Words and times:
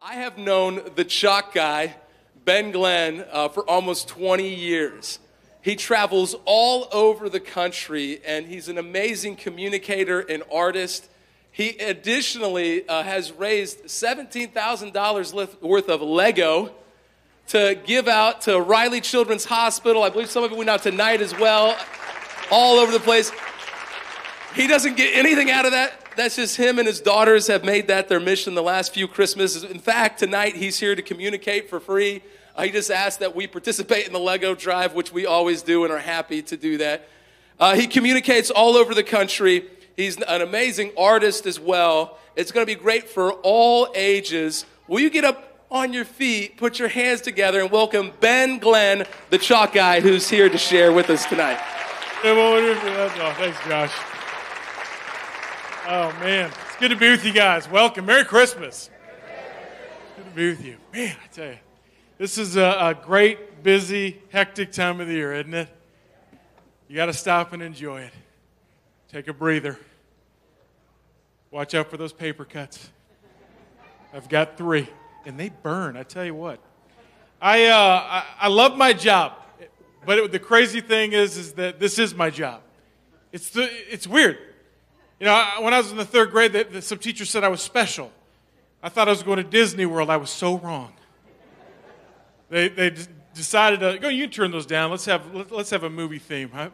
I 0.00 0.14
have 0.14 0.38
known 0.38 0.80
the 0.94 1.04
chalk 1.04 1.52
guy, 1.52 1.96
Ben 2.44 2.70
Glenn, 2.70 3.24
uh, 3.32 3.48
for 3.48 3.68
almost 3.68 4.06
20 4.06 4.48
years. 4.48 5.18
He 5.60 5.74
travels 5.74 6.36
all 6.44 6.86
over 6.92 7.28
the 7.28 7.40
country 7.40 8.20
and 8.24 8.46
he's 8.46 8.68
an 8.68 8.78
amazing 8.78 9.34
communicator 9.34 10.20
and 10.20 10.44
artist. 10.52 11.08
He 11.50 11.70
additionally 11.78 12.88
uh, 12.88 13.02
has 13.02 13.32
raised 13.32 13.86
$17,000 13.86 15.62
worth 15.62 15.88
of 15.88 16.00
Lego 16.00 16.70
to 17.48 17.76
give 17.84 18.06
out 18.06 18.42
to 18.42 18.60
Riley 18.60 19.00
Children's 19.00 19.46
Hospital. 19.46 20.04
I 20.04 20.10
believe 20.10 20.30
some 20.30 20.44
of 20.44 20.52
it 20.52 20.56
went 20.56 20.70
out 20.70 20.84
tonight 20.84 21.20
as 21.20 21.36
well, 21.36 21.76
all 22.52 22.78
over 22.78 22.92
the 22.92 23.00
place. 23.00 23.32
He 24.54 24.68
doesn't 24.68 24.96
get 24.96 25.16
anything 25.16 25.50
out 25.50 25.64
of 25.64 25.72
that. 25.72 26.07
That's 26.18 26.34
just 26.34 26.56
him 26.56 26.80
and 26.80 26.88
his 26.88 27.00
daughters 27.00 27.46
have 27.46 27.62
made 27.62 27.86
that 27.86 28.08
their 28.08 28.18
mission 28.18 28.56
the 28.56 28.62
last 28.62 28.92
few 28.92 29.06
Christmases. 29.06 29.62
In 29.62 29.78
fact, 29.78 30.18
tonight 30.18 30.56
he's 30.56 30.76
here 30.76 30.96
to 30.96 31.00
communicate 31.00 31.70
for 31.70 31.78
free. 31.78 32.22
Uh, 32.56 32.62
he 32.64 32.72
just 32.72 32.90
asked 32.90 33.20
that 33.20 33.36
we 33.36 33.46
participate 33.46 34.04
in 34.08 34.12
the 34.12 34.18
Lego 34.18 34.56
Drive, 34.56 34.94
which 34.94 35.12
we 35.12 35.26
always 35.26 35.62
do 35.62 35.84
and 35.84 35.92
are 35.92 35.98
happy 35.98 36.42
to 36.42 36.56
do 36.56 36.76
that. 36.78 37.08
Uh, 37.60 37.76
he 37.76 37.86
communicates 37.86 38.50
all 38.50 38.76
over 38.76 38.96
the 38.96 39.04
country. 39.04 39.64
He's 39.94 40.16
an 40.16 40.42
amazing 40.42 40.90
artist 40.98 41.46
as 41.46 41.60
well. 41.60 42.18
It's 42.34 42.50
going 42.50 42.66
to 42.66 42.74
be 42.74 42.80
great 42.80 43.08
for 43.08 43.34
all 43.44 43.92
ages. 43.94 44.66
Will 44.88 44.98
you 44.98 45.10
get 45.10 45.24
up 45.24 45.64
on 45.70 45.92
your 45.92 46.04
feet, 46.04 46.56
put 46.56 46.80
your 46.80 46.88
hands 46.88 47.20
together, 47.20 47.60
and 47.60 47.70
welcome 47.70 48.10
Ben 48.18 48.58
Glenn, 48.58 49.06
the 49.30 49.38
chalk 49.38 49.72
guy, 49.72 50.00
who's 50.00 50.28
here 50.28 50.48
to 50.48 50.58
share 50.58 50.90
with 50.90 51.10
us 51.10 51.24
tonight. 51.26 51.60
Thanks, 53.34 53.58
Josh. 53.68 54.17
Oh, 55.90 56.12
man. 56.20 56.50
It's 56.66 56.76
good 56.76 56.90
to 56.90 56.96
be 56.96 57.08
with 57.08 57.24
you 57.24 57.32
guys. 57.32 57.66
Welcome. 57.66 58.04
Merry 58.04 58.22
Christmas. 58.22 58.90
Good 60.16 60.24
to 60.26 60.30
be 60.36 60.50
with 60.50 60.62
you. 60.62 60.76
Man, 60.92 61.16
I 61.24 61.26
tell 61.28 61.46
you, 61.46 61.58
this 62.18 62.36
is 62.36 62.58
a, 62.58 62.76
a 62.78 62.94
great, 62.94 63.62
busy, 63.62 64.20
hectic 64.28 64.70
time 64.70 65.00
of 65.00 65.06
the 65.06 65.14
year, 65.14 65.32
isn't 65.32 65.54
it? 65.54 65.66
You 66.88 66.96
got 66.96 67.06
to 67.06 67.14
stop 67.14 67.54
and 67.54 67.62
enjoy 67.62 68.02
it. 68.02 68.12
Take 69.10 69.28
a 69.28 69.32
breather. 69.32 69.78
Watch 71.50 71.74
out 71.74 71.88
for 71.88 71.96
those 71.96 72.12
paper 72.12 72.44
cuts. 72.44 72.90
I've 74.12 74.28
got 74.28 74.58
three 74.58 74.90
and 75.24 75.40
they 75.40 75.48
burn. 75.48 75.96
I 75.96 76.02
tell 76.02 76.26
you 76.26 76.34
what. 76.34 76.60
I, 77.40 77.64
uh, 77.64 77.74
I, 77.76 78.24
I, 78.40 78.48
love 78.48 78.76
my 78.76 78.92
job, 78.92 79.32
but 80.04 80.18
it, 80.18 80.32
the 80.32 80.38
crazy 80.38 80.82
thing 80.82 81.14
is, 81.14 81.38
is 81.38 81.54
that 81.54 81.80
this 81.80 81.98
is 81.98 82.14
my 82.14 82.28
job. 82.28 82.60
It's, 83.32 83.48
the, 83.48 83.70
it's 83.90 84.06
weird. 84.06 84.47
You 85.20 85.26
know, 85.26 85.44
when 85.60 85.74
I 85.74 85.78
was 85.78 85.90
in 85.90 85.96
the 85.96 86.04
third 86.04 86.30
grade, 86.30 86.52
the, 86.52 86.64
the, 86.64 86.82
some 86.82 86.98
teacher 86.98 87.24
said 87.24 87.42
I 87.42 87.48
was 87.48 87.60
special. 87.60 88.12
I 88.82 88.88
thought 88.88 89.08
I 89.08 89.10
was 89.10 89.22
going 89.22 89.38
to 89.38 89.44
Disney 89.44 89.86
World. 89.86 90.10
I 90.10 90.16
was 90.16 90.30
so 90.30 90.58
wrong. 90.58 90.92
They, 92.50 92.68
they 92.68 92.94
decided 93.34 93.80
to 93.80 93.98
go. 93.98 94.08
You 94.08 94.28
turn 94.28 94.52
those 94.52 94.66
down. 94.66 94.90
Let's 94.90 95.04
have 95.06 95.34
let, 95.34 95.52
us 95.52 95.70
have 95.70 95.82
a 95.82 95.90
movie 95.90 96.18
theme. 96.18 96.50
I, 96.54 96.70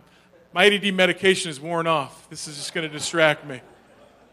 my 0.52 0.66
ADD 0.66 0.94
medication 0.94 1.50
is 1.50 1.58
worn 1.58 1.86
off. 1.86 2.28
This 2.28 2.46
is 2.46 2.56
just 2.56 2.74
going 2.74 2.86
to 2.86 2.92
distract 2.92 3.46
me. 3.46 3.60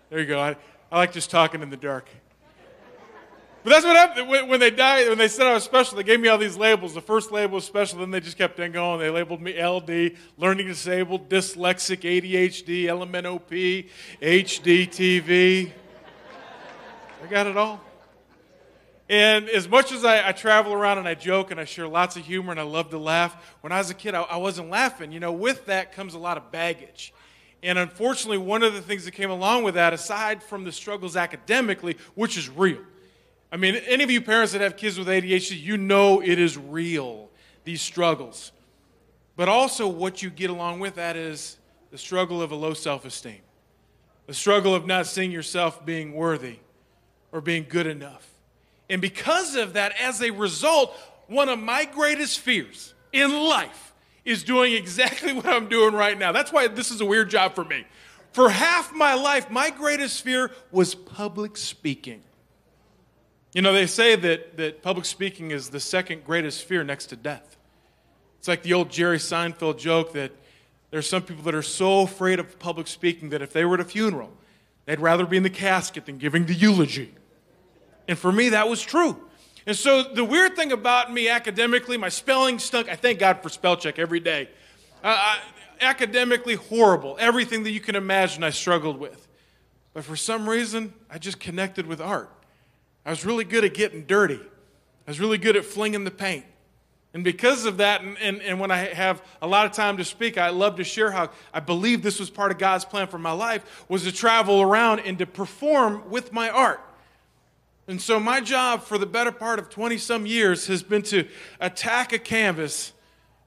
There 0.09 0.19
you 0.19 0.27
go. 0.27 0.39
I, 0.39 0.55
I 0.91 0.97
like 0.97 1.13
just 1.13 1.31
talking 1.31 1.61
in 1.61 1.69
the 1.69 1.77
dark. 1.77 2.09
But 3.63 3.69
that's 3.69 3.85
what 3.85 3.95
happened 3.95 4.27
when, 4.27 4.59
they 4.59 4.71
died. 4.71 5.07
When 5.07 5.19
they 5.19 5.27
said 5.27 5.45
I 5.45 5.53
was 5.53 5.63
special, 5.63 5.97
they 5.97 6.03
gave 6.03 6.19
me 6.19 6.27
all 6.27 6.39
these 6.39 6.57
labels. 6.57 6.95
The 6.95 7.01
first 7.01 7.31
label 7.31 7.55
was 7.55 7.65
special, 7.65 7.99
then 7.99 8.09
they 8.09 8.19
just 8.19 8.37
kept 8.37 8.59
on 8.59 8.71
going. 8.71 8.99
They 8.99 9.11
labeled 9.11 9.39
me 9.39 9.61
LD, 9.63 10.17
learning 10.37 10.67
disabled, 10.67 11.29
dyslexic, 11.29 12.01
ADHD, 12.01 12.85
LMNOP, 12.85 13.87
HDTV. 14.19 15.71
I 17.23 17.27
got 17.27 17.45
it 17.45 17.55
all. 17.55 17.79
And 19.07 19.49
as 19.49 19.67
much 19.67 19.91
as 19.91 20.05
I, 20.05 20.29
I, 20.29 20.31
travel 20.31 20.73
around 20.73 20.97
and 20.97 21.07
I 21.07 21.15
joke 21.15 21.51
and 21.51 21.59
I 21.59 21.65
share 21.65 21.87
lots 21.87 22.15
of 22.15 22.25
humor 22.25 22.51
and 22.51 22.59
I 22.59 22.63
love 22.63 22.91
to 22.91 22.97
laugh, 22.97 23.57
when 23.59 23.73
I 23.73 23.77
was 23.77 23.89
a 23.89 23.93
kid, 23.93 24.15
I, 24.15 24.21
I 24.21 24.37
wasn't 24.37 24.69
laughing. 24.69 25.11
You 25.11 25.19
know, 25.19 25.33
with 25.33 25.65
that 25.65 25.91
comes 25.91 26.13
a 26.13 26.17
lot 26.17 26.37
of 26.37 26.49
baggage. 26.51 27.13
And 27.61 27.77
unfortunately, 27.77 28.37
one 28.37 28.63
of 28.63 28.73
the 28.73 28.81
things 28.81 29.05
that 29.05 29.11
came 29.11 29.29
along 29.29 29.63
with 29.63 29.75
that, 29.75 29.93
aside 29.93 30.41
from 30.41 30.63
the 30.63 30.71
struggles 30.71 31.15
academically, 31.15 31.97
which 32.15 32.37
is 32.37 32.49
real, 32.49 32.79
I 33.51 33.57
mean, 33.57 33.75
any 33.75 34.03
of 34.03 34.09
you 34.09 34.21
parents 34.21 34.53
that 34.53 34.61
have 34.61 34.77
kids 34.77 34.97
with 34.97 35.07
ADHD, 35.07 35.61
you 35.61 35.77
know 35.77 36.21
it 36.21 36.39
is 36.39 36.57
real, 36.57 37.29
these 37.65 37.81
struggles. 37.81 38.51
But 39.35 39.49
also, 39.49 39.87
what 39.87 40.21
you 40.21 40.29
get 40.29 40.49
along 40.49 40.79
with 40.79 40.95
that 40.95 41.17
is 41.17 41.57
the 41.91 41.97
struggle 41.97 42.41
of 42.41 42.51
a 42.51 42.55
low 42.55 42.73
self 42.73 43.05
esteem, 43.05 43.41
the 44.27 44.33
struggle 44.33 44.73
of 44.73 44.85
not 44.85 45.05
seeing 45.05 45.31
yourself 45.31 45.85
being 45.85 46.13
worthy 46.13 46.59
or 47.31 47.41
being 47.41 47.65
good 47.67 47.87
enough. 47.87 48.27
And 48.89 49.01
because 49.01 49.55
of 49.55 49.73
that, 49.73 49.93
as 49.99 50.21
a 50.21 50.31
result, 50.31 50.95
one 51.27 51.49
of 51.49 51.59
my 51.59 51.85
greatest 51.85 52.39
fears 52.39 52.93
in 53.11 53.31
life 53.31 53.93
is 54.23 54.43
doing 54.43 54.73
exactly 54.73 55.33
what 55.33 55.47
I'm 55.47 55.67
doing 55.67 55.93
right 55.93 56.17
now. 56.17 56.31
That's 56.31 56.51
why 56.53 56.67
this 56.67 56.91
is 56.91 57.01
a 57.01 57.05
weird 57.05 57.29
job 57.29 57.55
for 57.55 57.65
me. 57.65 57.85
For 58.31 58.49
half 58.49 58.93
my 58.93 59.13
life, 59.13 59.49
my 59.49 59.69
greatest 59.71 60.23
fear 60.23 60.51
was 60.71 60.95
public 60.95 61.57
speaking. 61.57 62.23
You 63.53 63.61
know, 63.61 63.73
they 63.73 63.87
say 63.87 64.15
that, 64.15 64.57
that 64.57 64.81
public 64.81 65.05
speaking 65.05 65.51
is 65.51 65.69
the 65.69 65.79
second 65.79 66.23
greatest 66.23 66.63
fear 66.63 66.83
next 66.83 67.07
to 67.07 67.15
death. 67.15 67.57
It's 68.39 68.47
like 68.47 68.63
the 68.63 68.73
old 68.73 68.89
Jerry 68.89 69.17
Seinfeld 69.17 69.77
joke 69.77 70.13
that 70.13 70.31
there's 70.89 71.07
some 71.07 71.21
people 71.21 71.43
that 71.43 71.55
are 71.55 71.61
so 71.61 72.01
afraid 72.01 72.39
of 72.39 72.57
public 72.59 72.87
speaking 72.87 73.29
that 73.29 73.41
if 73.41 73.53
they 73.53 73.65
were 73.65 73.75
at 73.75 73.81
a 73.81 73.85
funeral, 73.85 74.31
they'd 74.85 74.99
rather 74.99 75.25
be 75.25 75.37
in 75.37 75.43
the 75.43 75.49
casket 75.49 76.05
than 76.05 76.17
giving 76.17 76.45
the 76.45 76.53
eulogy. 76.53 77.13
And 78.07 78.17
for 78.17 78.31
me, 78.31 78.49
that 78.49 78.67
was 78.67 78.81
true. 78.81 79.17
And 79.65 79.75
so 79.75 80.03
the 80.03 80.25
weird 80.25 80.55
thing 80.55 80.71
about 80.71 81.13
me 81.13 81.29
academically, 81.29 81.97
my 81.97 82.09
spelling 82.09 82.57
stunk. 82.57 82.89
I 82.89 82.95
thank 82.95 83.19
God 83.19 83.43
for 83.43 83.49
spell 83.49 83.77
check 83.77 83.99
every 83.99 84.19
day. 84.19 84.49
Uh, 85.03 85.15
I, 85.17 85.39
academically 85.81 86.55
horrible. 86.55 87.17
Everything 87.19 87.63
that 87.63 87.71
you 87.71 87.79
can 87.79 87.95
imagine 87.95 88.43
I 88.43 88.49
struggled 88.51 88.97
with. 88.97 89.27
But 89.93 90.03
for 90.03 90.15
some 90.15 90.47
reason, 90.47 90.93
I 91.09 91.17
just 91.17 91.39
connected 91.39 91.85
with 91.85 91.99
art. 91.99 92.31
I 93.05 93.09
was 93.09 93.25
really 93.25 93.43
good 93.43 93.65
at 93.65 93.73
getting 93.73 94.05
dirty. 94.05 94.39
I 94.39 95.09
was 95.09 95.19
really 95.19 95.37
good 95.37 95.55
at 95.55 95.65
flinging 95.65 96.03
the 96.03 96.11
paint. 96.11 96.45
And 97.13 97.23
because 97.23 97.65
of 97.65 97.77
that, 97.77 98.01
and, 98.01 98.17
and, 98.19 98.41
and, 98.41 98.59
when 98.59 98.71
I 98.71 98.77
have 98.77 99.21
a 99.41 99.47
lot 99.47 99.65
of 99.65 99.73
time 99.73 99.97
to 99.97 100.05
speak, 100.05 100.37
I 100.37 100.49
love 100.49 100.77
to 100.77 100.83
share 100.85 101.11
how 101.11 101.29
I 101.53 101.59
believe 101.59 102.03
this 102.03 102.19
was 102.19 102.29
part 102.29 102.51
of 102.51 102.57
God's 102.57 102.85
plan 102.85 103.07
for 103.07 103.17
my 103.17 103.33
life, 103.33 103.85
was 103.89 104.03
to 104.03 104.13
travel 104.13 104.61
around 104.61 105.01
and 105.01 105.17
to 105.17 105.25
perform 105.25 106.09
with 106.09 106.31
my 106.31 106.49
art. 106.49 106.79
And 107.87 108.01
so 108.01 108.17
my 108.17 108.39
job 108.39 108.83
for 108.83 108.97
the 108.97 109.05
better 109.05 109.33
part 109.33 109.59
of 109.59 109.69
20 109.69 109.97
some 109.97 110.25
years 110.25 110.67
has 110.67 110.83
been 110.83 111.01
to 111.03 111.27
attack 111.59 112.13
a 112.13 112.19
canvas. 112.19 112.93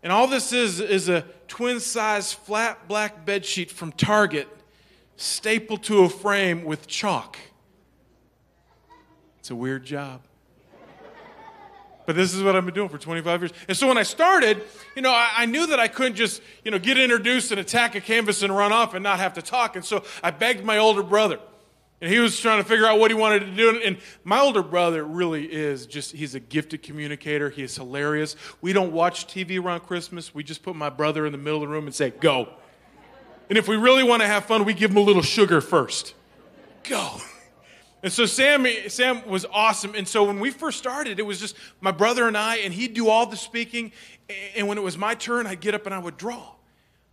And 0.02 0.12
all 0.12 0.26
this 0.26 0.52
is 0.52 0.80
is 0.80 1.08
a 1.08 1.22
twin 1.48 1.80
size 1.80 2.34
flat 2.34 2.86
black 2.86 3.24
bed 3.24 3.46
sheet 3.46 3.70
from 3.70 3.92
Target 3.92 4.48
stapled 5.16 5.82
to 5.84 6.02
a 6.02 6.10
frame 6.10 6.64
with 6.64 6.86
chalk. 6.86 7.38
It's 9.44 9.50
a 9.50 9.54
weird 9.54 9.84
job. 9.84 10.22
But 12.06 12.16
this 12.16 12.32
is 12.32 12.42
what 12.42 12.56
I've 12.56 12.64
been 12.64 12.72
doing 12.72 12.88
for 12.88 12.96
25 12.96 13.42
years. 13.42 13.52
And 13.68 13.76
so 13.76 13.86
when 13.86 13.98
I 13.98 14.02
started, 14.02 14.62
you 14.96 15.02
know, 15.02 15.10
I, 15.10 15.32
I, 15.36 15.44
knew 15.44 15.66
that 15.66 15.78
I 15.78 15.86
couldn't 15.86 16.14
just, 16.14 16.40
you 16.64 16.70
know, 16.70 16.78
get 16.78 16.96
introduced 16.96 17.50
and 17.50 17.60
attack 17.60 17.94
a 17.94 18.00
canvas 18.00 18.42
and 18.42 18.56
run 18.56 18.72
off 18.72 18.94
and 18.94 19.02
not 19.02 19.18
have 19.18 19.34
to 19.34 19.42
talk. 19.42 19.76
And 19.76 19.84
so 19.84 20.02
I 20.22 20.30
begged 20.30 20.64
my 20.64 20.78
older 20.78 21.02
brother. 21.02 21.40
And 22.00 22.10
he 22.10 22.20
was 22.20 22.40
trying 22.40 22.62
to 22.62 22.66
figure 22.66 22.86
out 22.86 22.98
what 22.98 23.10
he 23.10 23.14
wanted 23.14 23.40
to 23.40 23.54
do. 23.54 23.78
And 23.84 23.98
my 24.24 24.40
older 24.40 24.62
brother 24.62 25.04
really 25.04 25.44
is 25.44 25.84
just, 25.84 26.12
he's 26.12 26.34
a 26.34 26.40
gifted 26.40 26.82
communicator. 26.82 27.50
He 27.50 27.64
is 27.64 27.76
hilarious. 27.76 28.36
We 28.62 28.72
don't 28.72 28.92
watch 28.92 29.26
TV 29.26 29.62
around 29.62 29.80
Christmas. 29.80 30.34
We 30.34 30.42
just 30.42 30.62
put 30.62 30.74
my 30.74 30.88
brother 30.88 31.26
in 31.26 31.32
the 31.32 31.38
middle 31.38 31.62
of 31.62 31.68
the 31.68 31.68
room 31.68 31.84
and 31.84 31.94
say, 31.94 32.08
go. 32.08 32.48
And 33.50 33.58
if 33.58 33.68
we 33.68 33.76
really 33.76 34.04
want 34.04 34.22
to 34.22 34.26
have 34.26 34.46
fun, 34.46 34.64
we 34.64 34.72
give 34.72 34.92
him 34.92 34.96
a 34.96 35.02
little 35.02 35.20
sugar 35.20 35.60
first. 35.60 36.14
Go. 36.84 37.20
And 38.04 38.12
so 38.12 38.26
Sam, 38.26 38.66
Sam 38.88 39.26
was 39.26 39.46
awesome. 39.50 39.94
And 39.94 40.06
so 40.06 40.24
when 40.24 40.38
we 40.38 40.50
first 40.50 40.76
started, 40.76 41.18
it 41.18 41.22
was 41.22 41.40
just 41.40 41.56
my 41.80 41.90
brother 41.90 42.28
and 42.28 42.36
I, 42.36 42.56
and 42.56 42.74
he'd 42.74 42.92
do 42.92 43.08
all 43.08 43.24
the 43.24 43.36
speaking. 43.36 43.92
And 44.54 44.68
when 44.68 44.76
it 44.76 44.82
was 44.82 44.98
my 44.98 45.14
turn, 45.14 45.46
I'd 45.46 45.60
get 45.60 45.74
up 45.74 45.86
and 45.86 45.94
I 45.94 45.98
would 45.98 46.18
draw. 46.18 46.50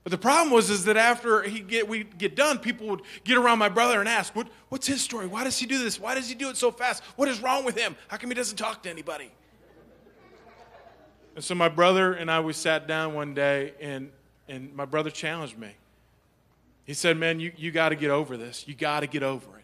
But 0.03 0.11
the 0.11 0.17
problem 0.17 0.51
was 0.53 0.69
is 0.69 0.83
that 0.85 0.97
after 0.97 1.43
he 1.43 1.61
get 1.61 1.87
we 1.87 2.03
get 2.03 2.35
done, 2.35 2.59
people 2.59 2.87
would 2.87 3.03
get 3.23 3.37
around 3.37 3.57
my 3.57 3.69
brother 3.69 4.01
and 4.01 4.09
ask, 4.09 4.35
what, 4.35 4.47
"What's 4.67 4.85
his 4.85 5.01
story? 5.01 5.27
Why 5.27 5.45
does 5.45 5.57
he 5.57 5.65
do 5.65 5.81
this? 5.81 5.97
Why 5.97 6.13
does 6.13 6.27
he 6.27 6.35
do 6.35 6.49
it 6.49 6.57
so 6.57 6.71
fast? 6.71 7.03
What 7.15 7.29
is 7.29 7.39
wrong 7.39 7.63
with 7.63 7.77
him? 7.77 7.95
How 8.09 8.17
come 8.17 8.29
he 8.29 8.33
doesn't 8.33 8.57
talk 8.57 8.83
to 8.83 8.89
anybody?" 8.89 9.31
And 11.35 11.43
so 11.43 11.55
my 11.55 11.69
brother 11.69 12.11
and 12.13 12.29
I 12.29 12.41
we 12.41 12.51
sat 12.51 12.85
down 12.85 13.13
one 13.13 13.33
day, 13.33 13.75
and 13.79 14.11
and 14.49 14.75
my 14.75 14.83
brother 14.85 15.09
challenged 15.09 15.57
me. 15.57 15.73
He 16.83 16.93
said, 16.93 17.15
"Man, 17.15 17.39
you 17.39 17.53
you 17.55 17.71
got 17.71 17.89
to 17.89 17.95
get 17.95 18.09
over 18.09 18.35
this. 18.35 18.67
You 18.67 18.73
got 18.73 19.01
to 19.01 19.07
get 19.07 19.23
over 19.23 19.57
it." 19.57 19.60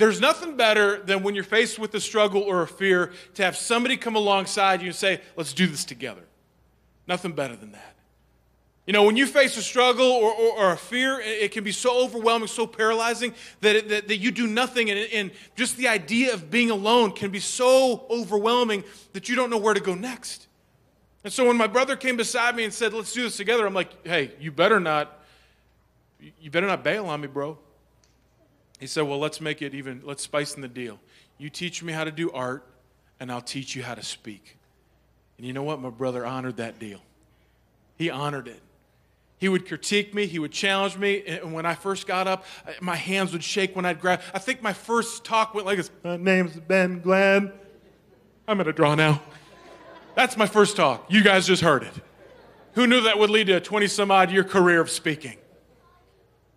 There's 0.00 0.18
nothing 0.18 0.56
better 0.56 1.02
than 1.02 1.22
when 1.22 1.34
you're 1.34 1.44
faced 1.44 1.78
with 1.78 1.94
a 1.94 2.00
struggle 2.00 2.40
or 2.40 2.62
a 2.62 2.66
fear 2.66 3.12
to 3.34 3.42
have 3.42 3.54
somebody 3.54 3.98
come 3.98 4.16
alongside 4.16 4.80
you 4.80 4.86
and 4.86 4.96
say, 4.96 5.20
let's 5.36 5.52
do 5.52 5.66
this 5.66 5.84
together. 5.84 6.22
Nothing 7.06 7.32
better 7.32 7.54
than 7.54 7.72
that. 7.72 7.96
You 8.86 8.94
know, 8.94 9.02
when 9.02 9.18
you 9.18 9.26
face 9.26 9.58
a 9.58 9.62
struggle 9.62 10.06
or, 10.06 10.32
or, 10.32 10.52
or 10.52 10.72
a 10.72 10.76
fear, 10.78 11.20
it 11.20 11.52
can 11.52 11.64
be 11.64 11.70
so 11.70 12.02
overwhelming, 12.02 12.48
so 12.48 12.66
paralyzing 12.66 13.34
that, 13.60 13.76
it, 13.76 13.88
that, 13.90 14.08
that, 14.08 14.16
you 14.16 14.30
do 14.30 14.46
nothing. 14.46 14.88
And, 14.88 15.00
and 15.12 15.30
just 15.54 15.76
the 15.76 15.88
idea 15.88 16.32
of 16.32 16.50
being 16.50 16.70
alone 16.70 17.12
can 17.12 17.30
be 17.30 17.38
so 17.38 18.06
overwhelming 18.08 18.84
that 19.12 19.28
you 19.28 19.36
don't 19.36 19.50
know 19.50 19.58
where 19.58 19.74
to 19.74 19.80
go 19.80 19.94
next. 19.94 20.46
And 21.24 21.32
so 21.32 21.46
when 21.46 21.58
my 21.58 21.66
brother 21.66 21.94
came 21.94 22.16
beside 22.16 22.56
me 22.56 22.64
and 22.64 22.72
said, 22.72 22.94
Let's 22.94 23.12
do 23.12 23.24
this 23.24 23.36
together, 23.36 23.66
I'm 23.66 23.74
like, 23.74 24.06
Hey, 24.06 24.32
you 24.40 24.50
better 24.50 24.80
not, 24.80 25.22
you 26.40 26.50
better 26.50 26.66
not 26.66 26.82
bail 26.82 27.04
on 27.04 27.20
me, 27.20 27.26
bro. 27.26 27.58
He 28.80 28.86
said, 28.86 29.02
Well, 29.02 29.18
let's 29.18 29.40
make 29.40 29.62
it 29.62 29.74
even, 29.74 30.00
let's 30.04 30.22
spice 30.22 30.54
in 30.54 30.62
the 30.62 30.68
deal. 30.68 30.98
You 31.38 31.50
teach 31.50 31.82
me 31.82 31.92
how 31.92 32.04
to 32.04 32.10
do 32.10 32.32
art, 32.32 32.66
and 33.20 33.30
I'll 33.30 33.42
teach 33.42 33.76
you 33.76 33.82
how 33.82 33.94
to 33.94 34.02
speak. 34.02 34.56
And 35.36 35.46
you 35.46 35.52
know 35.52 35.62
what? 35.62 35.80
My 35.80 35.90
brother 35.90 36.26
honored 36.26 36.56
that 36.56 36.78
deal. 36.78 37.00
He 37.96 38.10
honored 38.10 38.48
it. 38.48 38.60
He 39.38 39.48
would 39.48 39.66
critique 39.66 40.14
me, 40.14 40.26
he 40.26 40.38
would 40.38 40.52
challenge 40.52 40.98
me. 40.98 41.22
And 41.26 41.54
when 41.54 41.64
I 41.64 41.74
first 41.74 42.06
got 42.06 42.26
up, 42.26 42.44
my 42.80 42.96
hands 42.96 43.32
would 43.32 43.44
shake 43.44 43.74
when 43.76 43.86
I'd 43.86 44.00
grab. 44.00 44.20
I 44.34 44.38
think 44.38 44.62
my 44.62 44.74
first 44.74 45.24
talk 45.24 45.54
went 45.54 45.66
like 45.66 45.78
this 45.78 45.90
My 46.02 46.16
name's 46.16 46.56
Ben 46.56 47.00
Glenn. 47.00 47.52
I'm 48.48 48.56
going 48.56 48.66
to 48.66 48.72
draw 48.72 48.94
now. 48.94 49.22
That's 50.14 50.36
my 50.36 50.46
first 50.46 50.76
talk. 50.76 51.06
You 51.08 51.22
guys 51.22 51.46
just 51.46 51.62
heard 51.62 51.84
it. 51.84 51.92
Who 52.74 52.86
knew 52.86 53.02
that 53.02 53.18
would 53.18 53.30
lead 53.30 53.46
to 53.46 53.54
a 53.54 53.60
20 53.60 53.86
some 53.86 54.10
odd 54.10 54.30
year 54.30 54.44
career 54.44 54.80
of 54.80 54.90
speaking? 54.90 55.36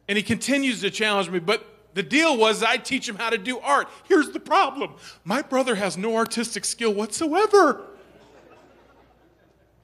And 0.07 0.17
he 0.17 0.23
continues 0.23 0.81
to 0.81 0.89
challenge 0.89 1.29
me, 1.29 1.39
but 1.39 1.72
the 1.93 2.03
deal 2.03 2.37
was 2.37 2.63
I 2.63 2.77
teach 2.77 3.07
him 3.07 3.15
how 3.15 3.29
to 3.29 3.37
do 3.37 3.59
art. 3.59 3.87
Here's 4.05 4.29
the 4.29 4.39
problem 4.39 4.93
my 5.23 5.41
brother 5.41 5.75
has 5.75 5.97
no 5.97 6.15
artistic 6.15 6.65
skill 6.65 6.93
whatsoever. 6.93 7.81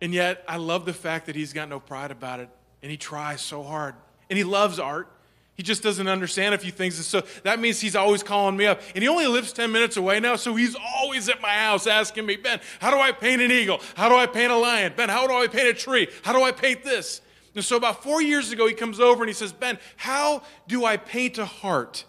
And 0.02 0.14
yet, 0.14 0.44
I 0.48 0.58
love 0.58 0.86
the 0.86 0.94
fact 0.94 1.26
that 1.26 1.36
he's 1.36 1.52
got 1.52 1.68
no 1.68 1.80
pride 1.80 2.12
about 2.12 2.40
it 2.40 2.50
and 2.82 2.90
he 2.90 2.98
tries 2.98 3.42
so 3.42 3.64
hard. 3.64 3.96
And 4.30 4.38
he 4.38 4.44
loves 4.44 4.80
art. 4.80 5.10
He 5.56 5.64
just 5.64 5.84
doesn't 5.84 6.08
understand 6.08 6.56
a 6.56 6.58
few 6.58 6.72
things. 6.72 6.96
And 6.96 7.06
so 7.06 7.22
that 7.44 7.60
means 7.60 7.82
he's 7.82 7.96
always 7.96 8.24
calling 8.24 8.56
me 8.56 8.66
up. 8.66 8.82
And 8.96 9.02
he 9.02 9.10
only 9.10 9.28
lives 9.28 9.52
10 9.52 9.70
minutes 9.74 9.98
away 9.98 10.22
now, 10.22 10.38
so 10.38 10.56
he's 10.56 10.74
always 10.96 11.28
at 11.28 11.42
my 11.42 11.50
house 11.50 11.86
asking 11.86 12.26
me, 12.26 12.38
Ben, 12.38 12.62
how 12.80 12.92
do 12.92 12.98
I 12.98 13.12
paint 13.12 13.42
an 13.42 13.52
eagle? 13.52 13.82
How 13.96 14.08
do 14.08 14.16
I 14.16 14.26
paint 14.26 14.54
a 14.54 14.56
lion? 14.56 14.94
Ben, 14.96 15.10
how 15.10 15.28
do 15.28 15.34
I 15.34 15.48
paint 15.48 15.68
a 15.68 15.74
tree? 15.74 16.08
How 16.24 16.32
do 16.32 16.42
I 16.44 16.54
paint 16.54 16.86
this? 16.86 17.20
And 17.60 17.66
so 17.66 17.76
about 17.76 18.02
four 18.02 18.22
years 18.22 18.54
ago, 18.54 18.68
he 18.68 18.74
comes 18.74 19.02
over 19.02 19.22
and 19.22 19.28
he 19.28 19.34
says, 19.34 19.52
Ben, 19.52 19.80
how 19.98 20.44
do 20.70 20.86
I 20.86 20.96
paint 20.96 21.38
a 21.38 21.44
heart? 21.44 22.06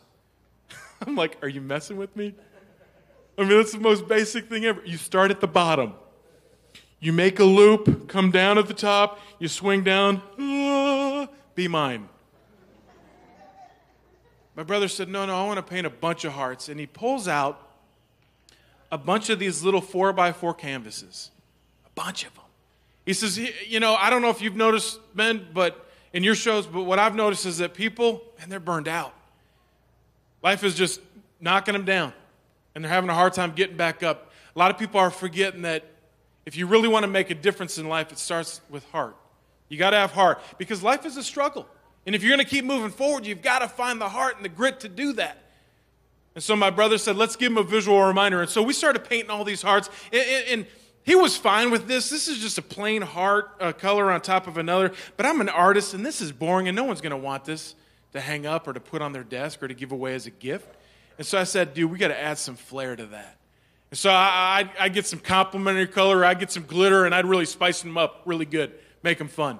I'm 1.04 1.16
like, 1.16 1.38
are 1.42 1.48
you 1.48 1.60
messing 1.60 1.96
with 1.96 2.14
me? 2.14 2.36
I 3.36 3.40
mean, 3.40 3.56
that's 3.56 3.72
the 3.72 3.80
most 3.80 4.06
basic 4.06 4.48
thing 4.48 4.64
ever. 4.64 4.80
You 4.84 4.96
start 4.96 5.32
at 5.32 5.40
the 5.40 5.48
bottom. 5.48 5.94
You 7.00 7.12
make 7.12 7.40
a 7.40 7.44
loop, 7.44 8.08
come 8.08 8.30
down 8.30 8.58
at 8.58 8.68
the 8.68 8.74
top, 8.74 9.18
you 9.40 9.48
swing 9.48 9.82
down, 9.82 10.22
ah, 10.38 11.28
be 11.56 11.66
mine. 11.66 12.08
My 14.54 14.62
brother 14.62 14.86
said, 14.86 15.08
No, 15.08 15.26
no, 15.26 15.34
I 15.34 15.44
want 15.48 15.56
to 15.56 15.64
paint 15.64 15.84
a 15.84 15.90
bunch 15.90 16.24
of 16.24 16.34
hearts. 16.34 16.68
And 16.68 16.78
he 16.78 16.86
pulls 16.86 17.26
out 17.26 17.72
a 18.92 18.98
bunch 18.98 19.28
of 19.28 19.40
these 19.40 19.64
little 19.64 19.80
four 19.80 20.12
by 20.12 20.30
four 20.30 20.54
canvases, 20.54 21.32
a 21.84 21.90
bunch 22.00 22.24
of 22.24 22.32
them. 22.36 22.44
He 23.10 23.14
says, 23.14 23.36
You 23.66 23.80
know, 23.80 23.96
I 23.96 24.08
don't 24.08 24.22
know 24.22 24.30
if 24.30 24.40
you've 24.40 24.54
noticed, 24.54 25.00
men, 25.14 25.48
but 25.52 25.84
in 26.12 26.22
your 26.22 26.36
shows, 26.36 26.64
but 26.64 26.84
what 26.84 27.00
I've 27.00 27.16
noticed 27.16 27.44
is 27.44 27.58
that 27.58 27.74
people, 27.74 28.22
and 28.40 28.52
they're 28.52 28.60
burned 28.60 28.86
out. 28.86 29.12
Life 30.44 30.62
is 30.62 30.76
just 30.76 31.00
knocking 31.40 31.72
them 31.72 31.84
down, 31.84 32.12
and 32.72 32.84
they're 32.84 32.92
having 32.92 33.10
a 33.10 33.14
hard 33.14 33.32
time 33.32 33.50
getting 33.50 33.76
back 33.76 34.04
up. 34.04 34.30
A 34.54 34.58
lot 34.60 34.70
of 34.70 34.78
people 34.78 35.00
are 35.00 35.10
forgetting 35.10 35.62
that 35.62 35.84
if 36.46 36.54
you 36.56 36.68
really 36.68 36.86
want 36.86 37.02
to 37.02 37.08
make 37.08 37.30
a 37.30 37.34
difference 37.34 37.78
in 37.78 37.88
life, 37.88 38.12
it 38.12 38.18
starts 38.18 38.60
with 38.70 38.88
heart. 38.90 39.16
You 39.68 39.76
got 39.76 39.90
to 39.90 39.96
have 39.96 40.12
heart 40.12 40.40
because 40.56 40.80
life 40.80 41.04
is 41.04 41.16
a 41.16 41.24
struggle. 41.24 41.66
And 42.06 42.14
if 42.14 42.22
you're 42.22 42.36
going 42.36 42.46
to 42.46 42.48
keep 42.48 42.64
moving 42.64 42.92
forward, 42.92 43.26
you've 43.26 43.42
got 43.42 43.58
to 43.58 43.66
find 43.66 44.00
the 44.00 44.08
heart 44.08 44.36
and 44.36 44.44
the 44.44 44.48
grit 44.48 44.78
to 44.80 44.88
do 44.88 45.14
that. 45.14 45.36
And 46.36 46.44
so 46.44 46.54
my 46.54 46.70
brother 46.70 46.96
said, 46.96 47.16
let's 47.16 47.34
give 47.34 47.50
him 47.50 47.58
a 47.58 47.64
visual 47.64 48.00
reminder. 48.00 48.40
And 48.40 48.48
so 48.48 48.62
we 48.62 48.72
started 48.72 49.04
painting 49.04 49.30
all 49.30 49.42
these 49.42 49.62
hearts. 49.62 49.90
And, 50.12 50.44
and 50.48 50.66
he 51.02 51.14
was 51.14 51.36
fine 51.36 51.70
with 51.70 51.88
this. 51.88 52.10
This 52.10 52.28
is 52.28 52.38
just 52.38 52.58
a 52.58 52.62
plain 52.62 53.02
heart 53.02 53.50
uh, 53.60 53.72
color 53.72 54.10
on 54.10 54.20
top 54.20 54.46
of 54.46 54.58
another. 54.58 54.92
But 55.16 55.26
I'm 55.26 55.40
an 55.40 55.48
artist, 55.48 55.94
and 55.94 56.04
this 56.04 56.20
is 56.20 56.30
boring, 56.32 56.68
and 56.68 56.76
no 56.76 56.84
one's 56.84 57.00
going 57.00 57.10
to 57.10 57.16
want 57.16 57.44
this 57.44 57.74
to 58.12 58.20
hang 58.20 58.46
up 58.46 58.68
or 58.68 58.72
to 58.72 58.80
put 58.80 59.02
on 59.02 59.12
their 59.12 59.24
desk 59.24 59.62
or 59.62 59.68
to 59.68 59.74
give 59.74 59.92
away 59.92 60.14
as 60.14 60.26
a 60.26 60.30
gift. 60.30 60.68
And 61.18 61.26
so 61.26 61.38
I 61.38 61.44
said, 61.44 61.74
dude, 61.74 61.90
we 61.90 61.98
got 61.98 62.08
to 62.08 62.20
add 62.20 62.38
some 62.38 62.56
flair 62.56 62.96
to 62.96 63.06
that. 63.06 63.36
And 63.90 63.98
so 63.98 64.10
I, 64.10 64.68
I, 64.78 64.84
I 64.84 64.88
get 64.88 65.06
some 65.06 65.18
complementary 65.18 65.86
color, 65.86 66.24
I 66.24 66.34
get 66.34 66.50
some 66.50 66.64
glitter, 66.64 67.04
and 67.04 67.14
I'd 67.14 67.26
really 67.26 67.44
spice 67.44 67.82
them 67.82 67.98
up 67.98 68.22
really 68.24 68.46
good, 68.46 68.72
make 69.02 69.18
them 69.18 69.28
fun. 69.28 69.58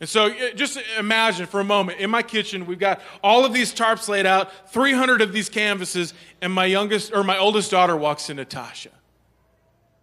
And 0.00 0.08
so 0.08 0.34
just 0.54 0.78
imagine 0.98 1.46
for 1.46 1.60
a 1.60 1.64
moment 1.64 2.00
in 2.00 2.10
my 2.10 2.22
kitchen, 2.22 2.66
we've 2.66 2.78
got 2.78 3.00
all 3.22 3.44
of 3.44 3.52
these 3.54 3.72
tarps 3.72 4.08
laid 4.08 4.26
out, 4.26 4.70
300 4.70 5.22
of 5.22 5.32
these 5.32 5.48
canvases, 5.48 6.12
and 6.42 6.52
my 6.52 6.66
youngest 6.66 7.12
or 7.12 7.24
my 7.24 7.38
oldest 7.38 7.70
daughter 7.70 7.96
walks 7.96 8.28
in, 8.28 8.36
Natasha. 8.36 8.90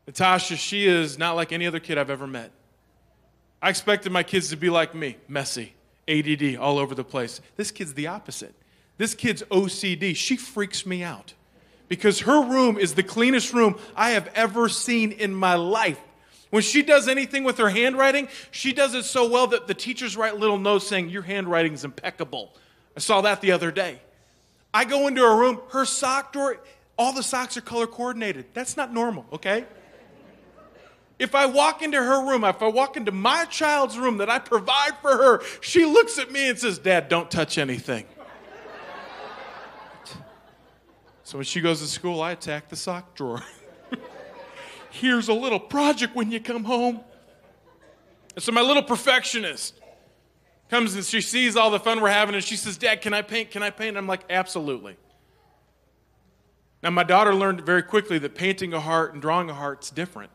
Natasha, 0.07 0.55
she 0.55 0.87
is 0.87 1.17
not 1.17 1.35
like 1.35 1.51
any 1.51 1.67
other 1.67 1.79
kid 1.79 1.97
I've 1.97 2.09
ever 2.09 2.27
met. 2.27 2.51
I 3.61 3.69
expected 3.69 4.11
my 4.11 4.23
kids 4.23 4.49
to 4.49 4.57
be 4.57 4.69
like 4.69 4.95
me, 4.95 5.17
messy, 5.27 5.75
ADD, 6.07 6.55
all 6.57 6.79
over 6.79 6.95
the 6.95 7.03
place. 7.03 7.41
This 7.55 7.71
kid's 7.71 7.93
the 7.93 8.07
opposite. 8.07 8.55
This 8.97 9.13
kid's 9.13 9.43
OCD. 9.43 10.15
She 10.15 10.37
freaks 10.37 10.85
me 10.85 11.03
out 11.03 11.33
because 11.87 12.21
her 12.21 12.41
room 12.43 12.77
is 12.77 12.95
the 12.95 13.03
cleanest 13.03 13.53
room 13.53 13.77
I 13.95 14.11
have 14.11 14.29
ever 14.33 14.69
seen 14.69 15.11
in 15.11 15.33
my 15.33 15.55
life. 15.55 15.99
When 16.49 16.63
she 16.63 16.81
does 16.81 17.07
anything 17.07 17.43
with 17.43 17.57
her 17.59 17.69
handwriting, 17.69 18.27
she 18.49 18.73
does 18.73 18.93
it 18.93 19.03
so 19.03 19.29
well 19.29 19.47
that 19.47 19.67
the 19.67 19.73
teachers 19.73 20.17
write 20.17 20.37
little 20.37 20.57
notes 20.57 20.87
saying, 20.87 21.09
Your 21.09 21.21
handwriting 21.21 21.73
is 21.73 21.85
impeccable. 21.85 22.53
I 22.95 22.99
saw 22.99 23.21
that 23.21 23.41
the 23.41 23.51
other 23.51 23.71
day. 23.71 24.01
I 24.73 24.85
go 24.85 25.07
into 25.07 25.21
her 25.21 25.35
room, 25.35 25.61
her 25.69 25.85
sock 25.85 26.33
drawer, 26.33 26.59
all 26.97 27.13
the 27.13 27.23
socks 27.23 27.55
are 27.57 27.61
color 27.61 27.87
coordinated. 27.87 28.45
That's 28.53 28.75
not 28.77 28.93
normal, 28.93 29.25
okay? 29.33 29.65
If 31.21 31.35
I 31.35 31.45
walk 31.45 31.83
into 31.83 31.97
her 31.97 32.27
room, 32.27 32.43
if 32.43 32.63
I 32.63 32.67
walk 32.67 32.97
into 32.97 33.11
my 33.11 33.45
child's 33.45 33.95
room 33.95 34.17
that 34.17 34.27
I 34.27 34.39
provide 34.39 34.97
for 35.03 35.15
her, 35.15 35.43
she 35.61 35.85
looks 35.85 36.17
at 36.17 36.31
me 36.31 36.49
and 36.49 36.57
says, 36.57 36.79
Dad, 36.79 37.09
don't 37.09 37.29
touch 37.29 37.59
anything. 37.59 38.07
So 41.21 41.37
when 41.37 41.45
she 41.45 41.61
goes 41.61 41.79
to 41.79 41.85
school, 41.85 42.23
I 42.23 42.31
attack 42.31 42.69
the 42.69 42.75
sock 42.75 43.13
drawer. 43.13 43.43
Here's 44.89 45.27
a 45.27 45.33
little 45.33 45.59
project 45.59 46.15
when 46.15 46.31
you 46.31 46.39
come 46.39 46.63
home. 46.63 47.01
And 48.33 48.43
so 48.43 48.51
my 48.51 48.61
little 48.61 48.81
perfectionist 48.81 49.79
comes 50.71 50.95
and 50.95 51.05
she 51.05 51.21
sees 51.21 51.55
all 51.55 51.69
the 51.69 51.79
fun 51.79 52.01
we're 52.01 52.09
having 52.09 52.33
and 52.33 52.43
she 52.43 52.55
says, 52.55 52.79
Dad, 52.79 53.01
can 53.01 53.13
I 53.13 53.21
paint? 53.21 53.51
Can 53.51 53.61
I 53.61 53.69
paint? 53.69 53.89
And 53.89 53.99
I'm 53.99 54.07
like, 54.07 54.23
absolutely. 54.31 54.97
Now, 56.81 56.89
my 56.89 57.03
daughter 57.03 57.35
learned 57.35 57.61
very 57.61 57.83
quickly 57.83 58.17
that 58.17 58.33
painting 58.33 58.73
a 58.73 58.79
heart 58.79 59.13
and 59.13 59.21
drawing 59.21 59.51
a 59.51 59.53
heart's 59.53 59.91
different. 59.91 60.31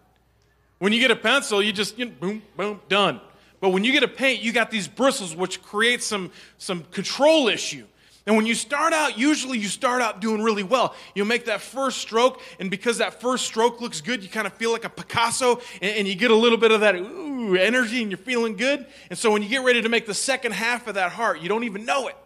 When 0.78 0.92
you 0.92 1.00
get 1.00 1.11
a 1.11 1.16
pencil, 1.16 1.62
you 1.62 1.73
just, 1.73 1.99
you 1.99 2.06
know, 2.06 2.12
boom, 2.21 2.42
boom, 2.56 2.80
done. 2.88 3.21
But 3.61 3.71
when 3.71 3.85
you 3.85 3.92
get 3.92 4.02
a 4.02 4.09
paint, 4.09 4.42
you 4.42 4.52
got 4.52 4.71
these 4.71 4.87
bristles, 4.87 5.35
which 5.35 5.62
create 5.62 6.02
some, 6.02 6.30
some 6.59 6.85
control 6.85 7.49
issue. 7.49 7.87
And 8.26 8.37
when 8.37 8.45
you 8.45 8.56
start 8.56 8.92
out, 8.92 9.16
usually 9.16 9.59
you 9.59 9.68
start 9.68 10.02
out 10.02 10.21
doing 10.21 10.42
really 10.42 10.64
well. 10.64 10.97
You 11.14 11.25
make 11.25 11.45
that 11.45 11.61
first 11.61 11.99
stroke, 11.99 12.42
and 12.59 12.71
because 12.71 12.99
that 12.99 13.21
first 13.21 13.47
stroke 13.47 13.80
looks 13.80 14.00
good, 14.00 14.23
you 14.23 14.28
kind 14.28 14.49
of 14.49 14.52
feel 14.54 14.73
like 14.73 14.85
a 14.85 14.88
Picasso, 14.88 15.61
and, 15.80 15.99
and, 15.99 16.09
you 16.09 16.16
get 16.16 16.33
a 16.33 16.35
little 16.37 16.59
bit 16.59 16.73
of 16.73 16.80
that 16.80 16.97
ooh, 16.97 17.54
energy, 17.54 18.02
and 18.02 18.11
you're 18.11 18.18
feeling 18.18 18.56
good. 18.56 18.85
And 19.11 19.18
so 19.18 19.30
when 19.30 19.42
you 19.42 19.49
get 19.49 19.62
ready 19.62 19.80
to 19.80 19.88
make 19.88 20.06
the 20.06 20.14
second 20.14 20.52
half 20.52 20.88
of 20.88 20.97
that 20.97 21.12
heart, 21.12 21.40
you 21.40 21.49
don't 21.49 21.62
even 21.62 21.85
know 21.85 22.09
it. 22.09 22.16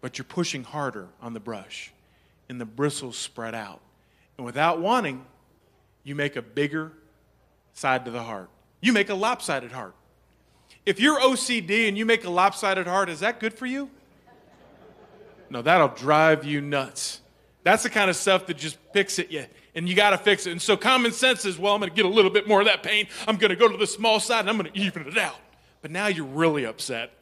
But 0.00 0.16
you're 0.16 0.24
pushing 0.24 0.64
harder 0.64 1.08
on 1.20 1.34
the 1.34 1.40
brush, 1.40 1.92
and 2.48 2.58
the 2.58 2.64
bristles 2.64 3.18
spread 3.18 3.54
out. 3.54 3.82
And 4.38 4.46
without 4.46 4.80
wanting, 4.80 5.26
you 6.04 6.14
make 6.14 6.36
a 6.36 6.42
bigger 6.42 6.90
side 7.72 8.04
to 8.04 8.10
the 8.10 8.22
heart. 8.22 8.48
You 8.80 8.92
make 8.92 9.08
a 9.08 9.14
lopsided 9.14 9.72
heart. 9.72 9.94
If 10.84 10.98
you're 10.98 11.20
OCD 11.20 11.88
and 11.88 11.96
you 11.96 12.04
make 12.04 12.24
a 12.24 12.30
lopsided 12.30 12.86
heart, 12.86 13.08
is 13.08 13.20
that 13.20 13.38
good 13.38 13.54
for 13.54 13.66
you? 13.66 13.90
No, 15.50 15.62
that'll 15.62 15.88
drive 15.88 16.44
you 16.44 16.60
nuts. 16.60 17.20
That's 17.62 17.84
the 17.84 17.90
kind 17.90 18.10
of 18.10 18.16
stuff 18.16 18.46
that 18.46 18.56
just 18.56 18.76
picks 18.92 19.18
at 19.18 19.30
you, 19.30 19.44
and 19.74 19.88
you 19.88 19.94
got 19.94 20.10
to 20.10 20.18
fix 20.18 20.46
it. 20.46 20.50
And 20.50 20.60
so 20.60 20.76
common 20.76 21.12
sense 21.12 21.44
is, 21.44 21.58
well, 21.58 21.74
I'm 21.74 21.80
going 21.80 21.90
to 21.90 21.94
get 21.94 22.06
a 22.06 22.08
little 22.08 22.30
bit 22.30 22.48
more 22.48 22.60
of 22.60 22.66
that 22.66 22.82
pain. 22.82 23.06
I'm 23.28 23.36
going 23.36 23.50
to 23.50 23.56
go 23.56 23.68
to 23.68 23.76
the 23.76 23.86
small 23.86 24.18
side, 24.18 24.40
and 24.40 24.50
I'm 24.50 24.58
going 24.58 24.72
to 24.72 24.78
even 24.78 25.06
it 25.06 25.18
out. 25.18 25.36
But 25.80 25.90
now 25.90 26.08
you're 26.08 26.26
really 26.26 26.64
upset, 26.64 27.12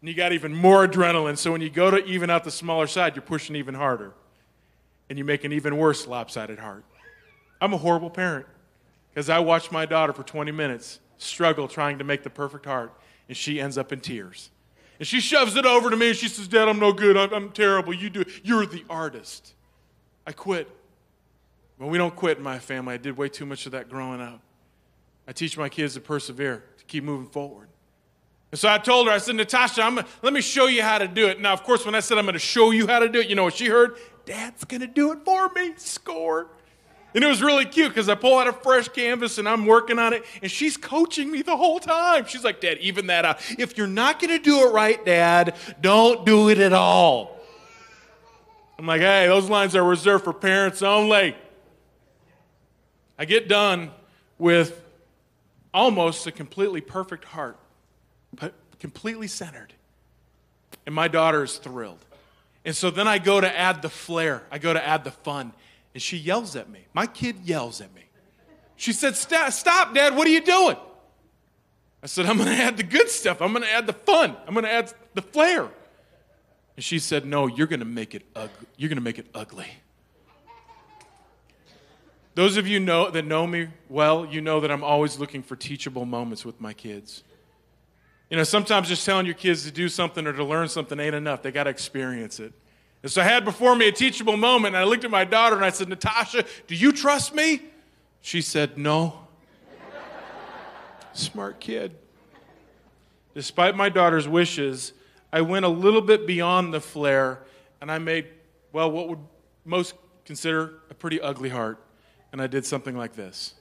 and 0.00 0.08
you 0.08 0.14
got 0.14 0.32
even 0.32 0.54
more 0.54 0.86
adrenaline. 0.86 1.36
So 1.36 1.50
when 1.50 1.60
you 1.60 1.70
go 1.70 1.90
to 1.90 2.04
even 2.04 2.30
out 2.30 2.44
the 2.44 2.50
smaller 2.52 2.86
side, 2.86 3.16
you're 3.16 3.22
pushing 3.22 3.56
even 3.56 3.74
harder, 3.74 4.12
and 5.08 5.18
you 5.18 5.24
make 5.24 5.42
an 5.42 5.52
even 5.52 5.76
worse 5.76 6.06
lopsided 6.06 6.60
heart. 6.60 6.84
I'm 7.60 7.72
a 7.72 7.78
horrible 7.78 8.10
parent 8.10 8.46
because 9.18 9.30
I 9.30 9.40
watched 9.40 9.72
my 9.72 9.84
daughter 9.84 10.12
for 10.12 10.22
20 10.22 10.52
minutes 10.52 11.00
struggle 11.16 11.66
trying 11.66 11.98
to 11.98 12.04
make 12.04 12.22
the 12.22 12.30
perfect 12.30 12.66
heart, 12.66 12.92
and 13.26 13.36
she 13.36 13.60
ends 13.60 13.76
up 13.76 13.92
in 13.92 13.98
tears. 13.98 14.50
And 15.00 15.08
she 15.08 15.18
shoves 15.18 15.56
it 15.56 15.66
over 15.66 15.90
to 15.90 15.96
me 15.96 16.10
and 16.10 16.16
she 16.16 16.28
says, 16.28 16.46
Dad, 16.46 16.68
I'm 16.68 16.78
no 16.78 16.92
good. 16.92 17.16
I'm, 17.16 17.32
I'm 17.34 17.50
terrible. 17.50 17.92
You 17.92 18.10
do. 18.10 18.24
You're 18.44 18.64
the 18.64 18.84
artist. 18.88 19.54
I 20.24 20.30
quit. 20.30 20.70
Well, 21.80 21.88
we 21.88 21.98
don't 21.98 22.14
quit 22.14 22.38
in 22.38 22.44
my 22.44 22.60
family. 22.60 22.94
I 22.94 22.96
did 22.96 23.16
way 23.16 23.28
too 23.28 23.44
much 23.44 23.66
of 23.66 23.72
that 23.72 23.88
growing 23.88 24.20
up. 24.20 24.40
I 25.26 25.32
teach 25.32 25.58
my 25.58 25.68
kids 25.68 25.94
to 25.94 26.00
persevere, 26.00 26.62
to 26.78 26.84
keep 26.84 27.02
moving 27.02 27.26
forward. 27.26 27.66
And 28.52 28.58
so 28.60 28.68
I 28.68 28.78
told 28.78 29.08
her, 29.08 29.12
I 29.12 29.18
said, 29.18 29.34
Natasha, 29.34 29.82
I'm, 29.82 29.96
let 30.22 30.32
me 30.32 30.40
show 30.40 30.68
you 30.68 30.82
how 30.82 30.98
to 30.98 31.08
do 31.08 31.26
it. 31.26 31.40
Now, 31.40 31.54
of 31.54 31.64
course, 31.64 31.84
when 31.84 31.96
I 31.96 32.00
said 32.00 32.18
I'm 32.18 32.24
going 32.24 32.34
to 32.34 32.38
show 32.38 32.70
you 32.70 32.86
how 32.86 33.00
to 33.00 33.08
do 33.08 33.18
it, 33.18 33.28
you 33.28 33.34
know 33.34 33.42
what 33.42 33.54
she 33.54 33.66
heard? 33.66 33.96
Dad's 34.26 34.62
going 34.62 34.82
to 34.82 34.86
do 34.86 35.10
it 35.10 35.24
for 35.24 35.48
me. 35.56 35.72
Score. 35.74 36.50
And 37.14 37.24
it 37.24 37.26
was 37.26 37.42
really 37.42 37.64
cute 37.64 37.88
because 37.88 38.08
I 38.08 38.14
pull 38.14 38.38
out 38.38 38.46
a 38.46 38.52
fresh 38.52 38.88
canvas 38.88 39.38
and 39.38 39.48
I'm 39.48 39.64
working 39.64 39.98
on 39.98 40.12
it, 40.12 40.24
and 40.42 40.50
she's 40.50 40.76
coaching 40.76 41.30
me 41.30 41.42
the 41.42 41.56
whole 41.56 41.80
time. 41.80 42.26
She's 42.26 42.44
like, 42.44 42.60
Dad, 42.60 42.78
even 42.78 43.06
that 43.06 43.24
out. 43.24 43.38
If 43.58 43.78
you're 43.78 43.86
not 43.86 44.20
going 44.20 44.36
to 44.36 44.42
do 44.42 44.68
it 44.68 44.72
right, 44.72 45.02
Dad, 45.04 45.56
don't 45.80 46.26
do 46.26 46.50
it 46.50 46.58
at 46.58 46.72
all. 46.72 47.40
I'm 48.78 48.86
like, 48.86 49.00
hey, 49.00 49.26
those 49.26 49.48
lines 49.48 49.74
are 49.74 49.82
reserved 49.82 50.24
for 50.24 50.32
parents 50.32 50.82
only. 50.82 51.34
I 53.18 53.24
get 53.24 53.48
done 53.48 53.90
with 54.38 54.80
almost 55.74 56.26
a 56.26 56.32
completely 56.32 56.80
perfect 56.80 57.24
heart, 57.24 57.56
but 58.32 58.54
completely 58.78 59.26
centered. 59.26 59.72
And 60.86 60.94
my 60.94 61.08
daughter 61.08 61.42
is 61.42 61.56
thrilled. 61.56 62.04
And 62.64 62.76
so 62.76 62.90
then 62.90 63.08
I 63.08 63.18
go 63.18 63.40
to 63.40 63.58
add 63.58 63.82
the 63.82 63.88
flair, 63.88 64.42
I 64.50 64.58
go 64.58 64.72
to 64.72 64.86
add 64.86 65.04
the 65.04 65.10
fun. 65.10 65.52
And 65.94 66.02
she 66.02 66.16
yells 66.16 66.54
at 66.56 66.68
me. 66.68 66.86
My 66.94 67.06
kid 67.06 67.36
yells 67.44 67.80
at 67.80 67.94
me. 67.94 68.02
She 68.76 68.92
said, 68.92 69.16
Stop, 69.16 69.94
Dad, 69.94 70.14
what 70.14 70.26
are 70.26 70.30
you 70.30 70.40
doing? 70.40 70.76
I 72.02 72.06
said, 72.06 72.26
I'm 72.26 72.36
going 72.36 72.48
to 72.48 72.54
add 72.54 72.76
the 72.76 72.84
good 72.84 73.08
stuff. 73.08 73.42
I'm 73.42 73.52
going 73.52 73.64
to 73.64 73.72
add 73.72 73.86
the 73.86 73.92
fun. 73.92 74.36
I'm 74.46 74.54
going 74.54 74.64
to 74.64 74.72
add 74.72 74.92
the 75.14 75.22
flair. 75.22 75.68
And 76.76 76.84
she 76.84 77.00
said, 77.00 77.26
No, 77.26 77.48
you're 77.48 77.66
going 77.66 77.80
to 77.80 77.86
make 77.86 78.14
it 78.14 78.22
ugly. 78.36 78.66
You're 78.76 78.88
going 78.88 78.98
to 78.98 79.02
make 79.02 79.18
it 79.18 79.26
ugly. 79.34 79.66
Those 82.36 82.56
of 82.56 82.68
you 82.68 82.78
know, 82.78 83.10
that 83.10 83.24
know 83.24 83.48
me 83.48 83.66
well, 83.88 84.24
you 84.24 84.40
know 84.40 84.60
that 84.60 84.70
I'm 84.70 84.84
always 84.84 85.18
looking 85.18 85.42
for 85.42 85.56
teachable 85.56 86.04
moments 86.04 86.44
with 86.44 86.60
my 86.60 86.72
kids. 86.72 87.24
You 88.30 88.36
know, 88.36 88.44
sometimes 88.44 88.88
just 88.88 89.04
telling 89.04 89.26
your 89.26 89.34
kids 89.34 89.64
to 89.64 89.72
do 89.72 89.88
something 89.88 90.24
or 90.24 90.32
to 90.32 90.44
learn 90.44 90.68
something 90.68 91.00
ain't 91.00 91.16
enough. 91.16 91.42
They 91.42 91.50
got 91.50 91.64
to 91.64 91.70
experience 91.70 92.38
it. 92.38 92.52
And 93.02 93.12
so 93.12 93.22
I 93.22 93.24
had 93.24 93.44
before 93.44 93.76
me 93.76 93.88
a 93.88 93.92
teachable 93.92 94.36
moment, 94.36 94.74
and 94.74 94.84
I 94.84 94.84
looked 94.84 95.04
at 95.04 95.10
my 95.10 95.24
daughter 95.24 95.56
and 95.56 95.64
I 95.64 95.70
said, 95.70 95.88
Natasha, 95.88 96.44
do 96.66 96.74
you 96.74 96.92
trust 96.92 97.34
me? 97.34 97.62
She 98.20 98.40
said, 98.40 98.76
No. 98.76 99.26
Smart 101.12 101.60
kid. 101.60 101.96
Despite 103.34 103.76
my 103.76 103.88
daughter's 103.88 104.26
wishes, 104.26 104.92
I 105.32 105.42
went 105.42 105.64
a 105.64 105.68
little 105.68 106.00
bit 106.00 106.26
beyond 106.26 106.74
the 106.74 106.80
flair 106.80 107.44
and 107.80 107.92
I 107.92 107.98
made, 107.98 108.26
well, 108.72 108.90
what 108.90 109.08
would 109.08 109.20
most 109.64 109.94
consider 110.28 110.74
a 110.90 110.94
pretty 110.94 111.20
ugly 111.20 111.48
heart. 111.48 111.78
And 112.32 112.42
I 112.42 112.46
did 112.46 112.66
something 112.66 112.96
like 112.96 113.14
this. 113.14 113.54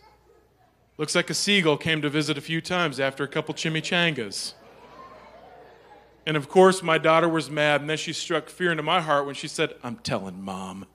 Looks 0.98 1.15
like 1.15 1.29
a 1.29 1.34
seagull 1.34 1.77
came 1.77 2.01
to 2.01 2.10
visit 2.10 2.38
a 2.38 2.41
few 2.41 2.60
times 2.60 3.00
after 3.00 3.24
a 3.24 3.27
couple 3.27 3.53
chimichangas. 3.53 4.53
And 6.27 6.36
of 6.36 6.50
course, 6.50 6.84
my 6.84 6.98
daughter 6.98 7.29
was 7.29 7.50
mad, 7.50 7.79
and 7.79 7.89
then 7.89 7.96
she 7.96 8.12
struck 8.12 8.50
fear 8.50 8.69
into 8.69 8.84
my 8.84 9.00
heart 9.00 9.25
when 9.25 9.34
she 9.34 9.48
said, 9.48 9.74
I'm 9.81 9.96
telling 9.96 10.41
mom. 10.41 10.86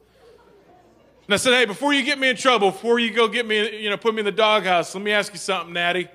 And 1.27 1.33
I 1.33 1.39
said, 1.39 1.55
Hey, 1.55 1.65
before 1.65 1.95
you 1.95 2.03
get 2.03 2.19
me 2.19 2.29
in 2.29 2.37
trouble, 2.37 2.71
before 2.71 2.99
you 2.99 3.11
go 3.11 3.29
get 3.29 3.47
me, 3.47 3.79
you 3.79 3.89
know, 3.89 3.97
put 3.97 4.13
me 4.13 4.19
in 4.19 4.27
the 4.27 4.31
doghouse, 4.31 4.95
let 4.95 5.03
me 5.03 5.11
ask 5.11 5.33
you 5.33 5.39
something, 5.39 5.73
Natty. 5.73 6.09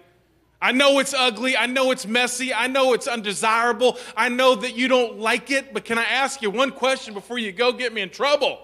I 0.61 0.71
know 0.71 0.99
it's 0.99 1.15
ugly. 1.15 1.57
I 1.57 1.65
know 1.65 1.89
it's 1.89 2.05
messy. 2.05 2.53
I 2.53 2.67
know 2.67 2.93
it's 2.93 3.07
undesirable. 3.07 3.97
I 4.15 4.29
know 4.29 4.53
that 4.53 4.77
you 4.77 4.87
don't 4.87 5.17
like 5.17 5.49
it, 5.49 5.73
but 5.73 5.83
can 5.83 5.97
I 5.97 6.03
ask 6.03 6.43
you 6.43 6.51
one 6.51 6.69
question 6.69 7.15
before 7.15 7.39
you 7.39 7.51
go 7.51 7.73
get 7.73 7.91
me 7.91 8.01
in 8.01 8.11
trouble? 8.11 8.59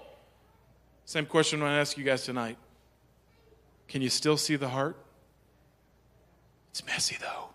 Same 1.04 1.26
question 1.26 1.62
I 1.62 1.80
ask 1.80 1.98
you 1.98 2.04
guys 2.04 2.24
tonight. 2.24 2.58
Can 3.88 4.02
you 4.02 4.08
still 4.08 4.36
see 4.36 4.54
the 4.54 4.68
heart? 4.68 4.96
It's 6.70 6.86
messy, 6.86 7.16
though. 7.20 7.48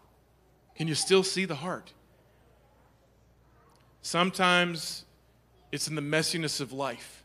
Can 0.75 0.89
you 0.89 0.95
still 0.95 1.23
see 1.23 1.45
the 1.45 1.55
heart? 1.55 1.93
Sometimes 4.01 5.05
it's 5.71 5.87
in 5.87 5.95
the 5.95 6.01
messiness 6.01 6.61
of 6.61 6.71
life 6.71 7.23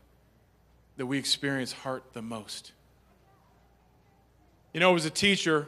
that 0.97 1.05
we 1.05 1.17
experience 1.17 1.71
heart 1.71 2.03
the 2.13 2.21
most. 2.21 2.71
You 4.73 4.79
know, 4.79 4.91
it 4.91 4.93
was 4.93 5.05
a 5.05 5.09
teacher 5.09 5.67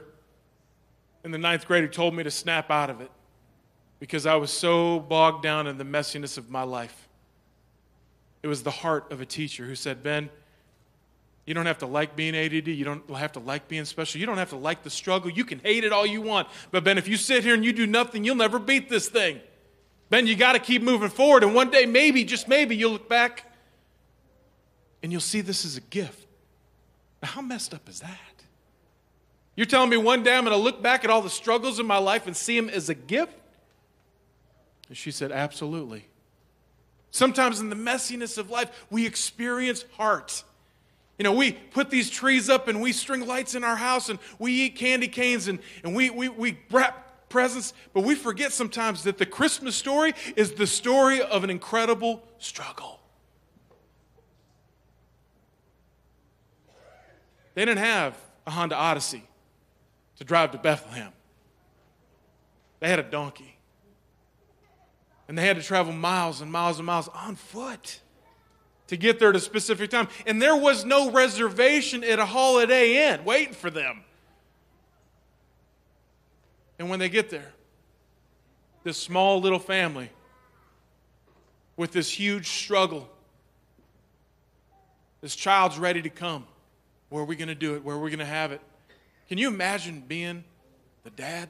in 1.24 1.32
the 1.32 1.38
ninth 1.38 1.66
grade 1.68 1.84
who 1.84 1.90
told 1.90 2.14
me 2.14 2.24
to 2.24 2.32
snap 2.32 2.70
out 2.70 2.90
of 2.90 3.02
it 3.02 3.12
because 4.00 4.26
I 4.26 4.36
was 4.36 4.52
so 4.52 5.00
bogged 5.00 5.44
down 5.44 5.68
in 5.68 5.78
the 5.78 5.84
messiness 5.84 6.38
of 6.38 6.50
my 6.50 6.64
life. 6.64 7.08
It 8.44 8.48
was 8.48 8.64
the 8.64 8.72
heart 8.72 9.12
of 9.12 9.22
a 9.22 9.26
teacher 9.26 9.66
who 9.66 9.76
said, 9.76 10.04
Ben, 10.04 10.30
you 11.46 11.54
don't 11.54 11.66
have 11.66 11.78
to 11.80 11.86
like 11.86 12.16
being 12.16 12.36
ADD. 12.36 12.68
You 12.68 12.84
don't 12.84 13.10
have 13.10 13.32
to 13.34 13.40
like 13.40 13.68
being 13.68 13.86
special. 13.86 14.20
You 14.20 14.26
don't 14.26 14.38
have 14.38 14.50
to 14.50 14.58
like 14.58 14.84
the 14.84 14.90
struggle. 14.90 15.32
You 15.32 15.46
can 15.46 15.60
hate 15.60 15.86
it 15.86 15.94
all 15.94 16.06
you 16.06 16.22
want. 16.22 16.50
But, 16.72 16.84
Ben, 16.84 16.98
if 16.98 17.08
you 17.08 17.16
sit 17.16 17.44
here 17.44 17.54
and 17.54 17.64
you 17.64 17.72
do 17.72 17.88
nothing, 17.88 18.26
you'll 18.26 18.36
never 18.36 18.60
beat 18.60 18.90
this 18.90 19.08
thing. 19.08 19.40
Ben, 20.10 20.26
you 20.28 20.36
got 20.36 20.54
to 20.54 20.60
keep 20.60 20.82
moving 20.82 21.10
forward. 21.10 21.44
And 21.44 21.54
one 21.54 21.70
day, 21.70 21.86
maybe, 21.86 22.24
just 22.24 22.48
maybe, 22.48 22.76
you'll 22.76 22.94
look 22.94 23.10
back 23.10 23.44
and 25.04 25.12
you'll 25.12 25.22
see 25.22 25.42
this 25.42 25.66
as 25.66 25.78
a 25.78 25.82
gift. 25.82 26.26
Now, 27.22 27.30
how 27.30 27.42
messed 27.42 27.74
up 27.74 27.88
is 27.90 28.00
that? 28.00 28.18
You're 29.56 29.66
telling 29.66 29.90
me 29.90 29.98
one 29.98 30.24
day 30.24 30.36
I'm 30.36 30.46
going 30.46 30.56
to 30.56 30.64
look 30.64 30.82
back 30.82 31.04
at 31.04 31.10
all 31.10 31.22
the 31.22 31.30
struggles 31.30 31.80
in 31.80 31.86
my 31.86 31.98
life 31.98 32.28
and 32.28 32.38
see 32.38 32.60
them 32.60 32.70
as 32.70 32.90
a 32.90 32.96
gift? 32.96 33.34
And 34.88 34.96
she 34.96 35.12
said, 35.12 35.32
Absolutely. 35.32 36.06
Sometimes 37.10 37.60
in 37.60 37.70
the 37.70 37.76
messiness 37.76 38.38
of 38.38 38.50
life, 38.50 38.86
we 38.92 39.06
experience 39.06 39.86
heart. 39.94 40.44
You 41.18 41.24
know, 41.24 41.34
we 41.34 41.54
put 41.54 41.90
these 41.90 42.12
trees 42.12 42.48
up 42.50 42.68
and 42.68 42.80
we 42.80 42.92
string 42.92 43.26
lights 43.26 43.56
in 43.56 43.64
our 43.64 43.76
house 43.76 44.10
and 44.10 44.20
we 44.38 44.52
eat 44.52 44.76
candy 44.76 45.08
canes 45.08 45.48
and, 45.48 45.58
and 45.84 45.96
we, 45.96 46.12
we, 46.12 46.30
we 46.30 46.60
wrap 46.70 47.07
presents, 47.30 47.74
but 47.94 48.04
we 48.04 48.16
forget 48.16 48.52
sometimes 48.52 49.04
that 49.04 49.18
the 49.18 49.26
Christmas 49.26 49.76
story 49.76 50.14
is 50.36 50.54
the 50.54 50.68
story 50.68 51.22
of 51.22 51.44
an 51.44 51.50
incredible 51.50 52.24
struggle. 52.38 53.00
They 57.54 57.66
didn't 57.66 57.80
have 57.80 58.16
a 58.46 58.52
Honda 58.52 58.76
Odyssey 58.76 59.24
to 60.18 60.24
drive 60.24 60.52
to 60.52 60.58
Bethlehem, 60.58 61.12
they 62.80 62.90
had 62.90 63.00
a 63.00 63.04
donkey. 63.04 63.54
And 65.28 65.38
they 65.38 65.46
had 65.46 65.58
to 65.58 65.64
travel 65.64 65.92
miles 65.92 66.40
and 66.40 66.50
miles 66.50 66.78
and 66.78 66.86
miles 66.86 67.10
on 67.10 67.36
foot 67.36 68.00
to 68.88 68.96
get 68.96 69.20
there 69.20 69.30
at 69.30 69.36
a 69.36 69.42
specific 69.42 69.90
time. 69.90 70.08
And 70.26 70.42
there 70.42 70.56
was 70.56 70.86
no 70.86 71.12
reservation 71.12 72.04
at 72.04 72.20
a 72.20 72.26
Holiday 72.26 73.12
Inn 73.12 73.26
waiting 73.26 73.54
for 73.54 73.70
them. 73.70 74.06
And 76.80 76.90
when 76.90 77.00
they 77.00 77.10
get 77.10 77.30
there, 77.30 77.52
this 78.84 78.98
small 78.98 79.42
little 79.42 79.60
family 79.60 80.10
with 81.76 81.92
this 81.92 82.10
huge 82.10 82.48
struggle, 82.48 83.10
this 85.22 85.36
child's 85.36 85.78
ready 85.78 86.02
to 86.02 86.10
come. 86.10 86.46
Where 87.10 87.24
are 87.24 87.26
we 87.26 87.36
going 87.36 87.48
to 87.48 87.56
do 87.56 87.76
it? 87.76 87.84
Where 87.84 87.96
are 87.96 88.00
we 88.00 88.10
going 88.10 88.20
to 88.20 88.26
have 88.26 88.52
it? 88.52 88.62
Can 89.28 89.38
you 89.38 89.48
imagine 89.48 90.04
being 90.08 90.44
the 91.04 91.10
dad? 91.10 91.50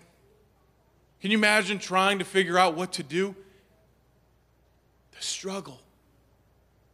Can 1.22 1.32
you 1.32 1.38
imagine 1.38 1.80
trying 1.80 2.20
to 2.20 2.26
figure 2.26 2.58
out 2.58 2.76
what 2.76 2.94
to 2.94 3.04
do? 3.04 3.36
The 5.12 5.22
struggle, 5.24 5.80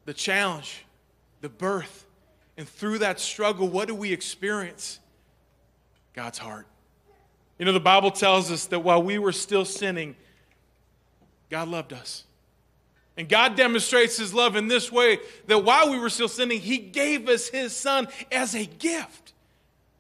the 0.05 0.13
challenge, 0.13 0.85
the 1.41 1.49
birth. 1.49 2.05
And 2.57 2.67
through 2.67 2.99
that 2.99 3.19
struggle, 3.19 3.67
what 3.67 3.87
do 3.87 3.95
we 3.95 4.11
experience? 4.13 4.99
God's 6.13 6.37
heart. 6.37 6.67
You 7.57 7.65
know, 7.65 7.71
the 7.71 7.79
Bible 7.79 8.11
tells 8.11 8.51
us 8.51 8.65
that 8.67 8.79
while 8.79 9.01
we 9.01 9.17
were 9.17 9.31
still 9.31 9.65
sinning, 9.65 10.15
God 11.49 11.67
loved 11.67 11.93
us. 11.93 12.23
And 13.15 13.29
God 13.29 13.55
demonstrates 13.55 14.17
his 14.17 14.33
love 14.33 14.55
in 14.55 14.67
this 14.67 14.91
way 14.91 15.19
that 15.47 15.63
while 15.63 15.91
we 15.91 15.99
were 15.99 16.09
still 16.09 16.27
sinning, 16.27 16.59
he 16.59 16.79
gave 16.79 17.29
us 17.29 17.47
his 17.47 17.75
son 17.75 18.07
as 18.31 18.55
a 18.55 18.65
gift. 18.65 19.33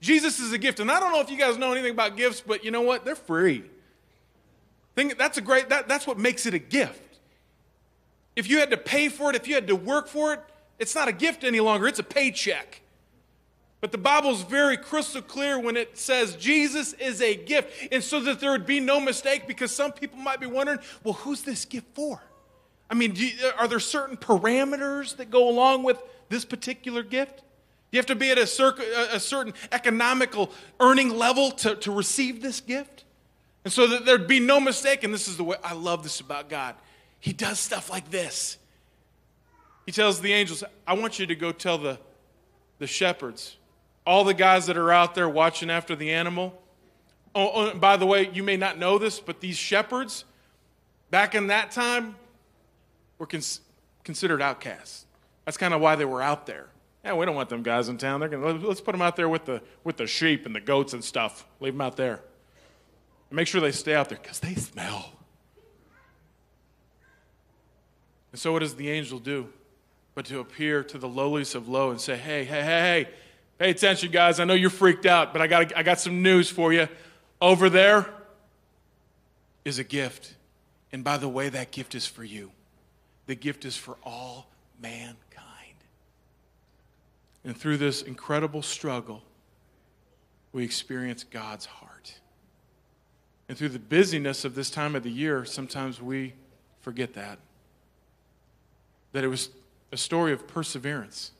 Jesus 0.01 0.39
is 0.39 0.51
a 0.51 0.57
gift. 0.57 0.79
And 0.79 0.91
I 0.91 0.99
don't 0.99 1.11
know 1.11 1.21
if 1.21 1.29
you 1.29 1.37
guys 1.37 1.57
know 1.57 1.71
anything 1.71 1.91
about 1.91 2.17
gifts, 2.17 2.41
but 2.41 2.65
you 2.65 2.71
know 2.71 2.81
what? 2.81 3.05
They're 3.05 3.15
free. 3.15 3.63
Think 4.95 5.17
that's 5.17 5.37
a 5.37 5.41
great 5.41 5.69
that, 5.69 5.87
that's 5.87 6.05
what 6.05 6.17
makes 6.17 6.45
it 6.45 6.53
a 6.53 6.59
gift. 6.59 6.99
If 8.35 8.49
you 8.49 8.59
had 8.59 8.71
to 8.71 8.77
pay 8.77 9.09
for 9.09 9.29
it, 9.29 9.35
if 9.35 9.47
you 9.47 9.55
had 9.55 9.67
to 9.67 9.75
work 9.75 10.07
for 10.07 10.33
it, 10.33 10.39
it's 10.79 10.95
not 10.95 11.07
a 11.07 11.11
gift 11.11 11.43
any 11.43 11.59
longer, 11.59 11.87
it's 11.87 11.99
a 11.99 12.03
paycheck. 12.03 12.81
But 13.83 13.91
the 13.91 13.97
Bible's 13.97 14.43
very 14.43 14.77
crystal 14.77 15.21
clear 15.21 15.59
when 15.59 15.75
it 15.75 15.97
says 15.97 16.37
Jesus 16.37 16.93
is 16.93 17.21
a 17.21 17.35
gift. 17.35 17.89
And 17.91 18.01
so 18.01 18.21
that 18.21 18.39
there 18.39 18.51
would 18.51 18.65
be 18.65 18.79
no 18.79 18.97
mistake, 19.01 19.45
because 19.45 19.73
some 19.73 19.91
people 19.91 20.17
might 20.19 20.39
be 20.39 20.45
wondering, 20.45 20.79
well, 21.03 21.15
who's 21.15 21.41
this 21.41 21.65
gift 21.65 21.87
for? 21.93 22.23
I 22.89 22.93
mean, 22.93 23.11
you, 23.17 23.31
are 23.57 23.67
there 23.67 23.81
certain 23.81 24.15
parameters 24.15 25.17
that 25.17 25.29
go 25.29 25.49
along 25.49 25.83
with 25.83 26.01
this 26.29 26.45
particular 26.45 27.03
gift? 27.03 27.39
Do 27.39 27.43
you 27.91 27.99
have 27.99 28.05
to 28.05 28.15
be 28.15 28.31
at 28.31 28.37
a, 28.37 28.43
a 28.43 29.19
certain 29.19 29.53
economical 29.73 30.49
earning 30.79 31.09
level 31.09 31.51
to, 31.51 31.75
to 31.75 31.91
receive 31.91 32.41
this 32.41 32.61
gift. 32.61 33.03
And 33.65 33.73
so 33.73 33.85
that 33.87 34.05
there'd 34.05 34.27
be 34.27 34.39
no 34.39 34.61
mistake, 34.61 35.03
and 35.03 35.13
this 35.13 35.27
is 35.27 35.35
the 35.35 35.43
way 35.43 35.57
I 35.61 35.73
love 35.73 36.03
this 36.03 36.21
about 36.21 36.47
God. 36.47 36.75
He 37.19 37.33
does 37.33 37.59
stuff 37.59 37.89
like 37.89 38.09
this. 38.09 38.57
He 39.85 39.91
tells 39.91 40.21
the 40.21 40.31
angels, 40.31 40.63
I 40.87 40.93
want 40.93 41.19
you 41.19 41.25
to 41.25 41.35
go 41.35 41.51
tell 41.51 41.77
the, 41.77 41.99
the 42.79 42.87
shepherds 42.87 43.57
all 44.05 44.23
the 44.23 44.33
guys 44.33 44.65
that 44.67 44.77
are 44.77 44.91
out 44.91 45.15
there 45.15 45.29
watching 45.29 45.69
after 45.69 45.95
the 45.95 46.11
animal, 46.11 46.59
Oh, 47.35 47.51
oh, 47.53 47.73
by 47.73 47.97
the 47.97 48.05
way, 48.05 48.29
you 48.31 48.43
may 48.43 48.57
not 48.57 48.77
know 48.77 48.97
this, 48.97 49.19
but 49.19 49.41
these 49.41 49.57
shepherds, 49.57 50.25
back 51.09 51.33
in 51.33 51.47
that 51.47 51.71
time, 51.71 52.15
were 53.17 53.25
cons- 53.25 53.61
considered 54.03 54.41
outcasts. 54.41 55.05
That's 55.45 55.57
kind 55.57 55.73
of 55.73 55.81
why 55.81 55.95
they 55.95 56.05
were 56.05 56.21
out 56.21 56.45
there. 56.45 56.67
Yeah, 57.03 57.15
we 57.15 57.25
don't 57.25 57.35
want 57.35 57.49
them 57.49 57.63
guys 57.63 57.89
in 57.89 57.97
town. 57.97 58.19
They're 58.19 58.29
gonna, 58.29 58.53
let's 58.53 58.81
put 58.81 58.91
them 58.91 59.01
out 59.01 59.15
there 59.15 59.27
with 59.27 59.45
the, 59.45 59.61
with 59.83 59.97
the 59.97 60.07
sheep 60.07 60.45
and 60.45 60.55
the 60.55 60.61
goats 60.61 60.93
and 60.93 61.03
stuff. 61.03 61.45
Leave 61.59 61.73
them 61.73 61.81
out 61.81 61.97
there. 61.97 62.21
And 63.29 63.35
make 63.35 63.47
sure 63.47 63.59
they 63.59 63.71
stay 63.71 63.95
out 63.95 64.09
there 64.09 64.19
because 64.21 64.39
they 64.39 64.55
smell. 64.55 65.11
And 68.31 68.39
so, 68.39 68.53
what 68.53 68.59
does 68.59 68.75
the 68.75 68.89
angel 68.89 69.19
do? 69.19 69.49
But 70.15 70.25
to 70.25 70.39
appear 70.39 70.83
to 70.83 70.97
the 70.97 71.09
lowliest 71.09 71.55
of 71.55 71.67
low 71.67 71.89
and 71.89 71.99
say, 71.99 72.15
hey, 72.15 72.45
hey, 72.45 72.61
hey, 72.61 73.05
hey, 73.05 73.09
pay 73.63 73.69
attention, 73.69 74.11
guys. 74.11 74.41
I 74.41 74.43
know 74.43 74.55
you're 74.55 74.69
freaked 74.69 75.05
out, 75.05 75.31
but 75.31 75.41
I 75.41 75.47
got, 75.47 75.77
I 75.77 75.83
got 75.83 75.97
some 75.97 76.21
news 76.21 76.49
for 76.49 76.73
you. 76.73 76.89
Over 77.39 77.69
there 77.69 78.09
is 79.63 79.79
a 79.79 79.85
gift. 79.85 80.35
And 80.91 81.01
by 81.01 81.15
the 81.15 81.29
way, 81.29 81.47
that 81.47 81.71
gift 81.71 81.95
is 81.95 82.05
for 82.05 82.25
you. 82.25 82.51
The 83.25 83.35
gift 83.35 83.63
is 83.63 83.77
for 83.77 83.95
all 84.03 84.47
mankind. 84.81 85.15
And 87.45 87.55
through 87.55 87.77
this 87.77 88.01
incredible 88.01 88.63
struggle, 88.63 89.23
we 90.51 90.65
experience 90.65 91.23
God's 91.23 91.65
heart. 91.65 92.15
And 93.47 93.57
through 93.57 93.69
the 93.69 93.79
busyness 93.79 94.43
of 94.43 94.55
this 94.55 94.69
time 94.69 94.93
of 94.93 95.03
the 95.03 95.11
year, 95.11 95.45
sometimes 95.45 96.01
we 96.01 96.33
forget 96.81 97.13
that. 97.13 97.39
That 99.13 99.23
it 99.23 99.29
was 99.29 99.51
a 99.93 99.97
story 99.97 100.33
of 100.33 100.49
perseverance 100.49 101.31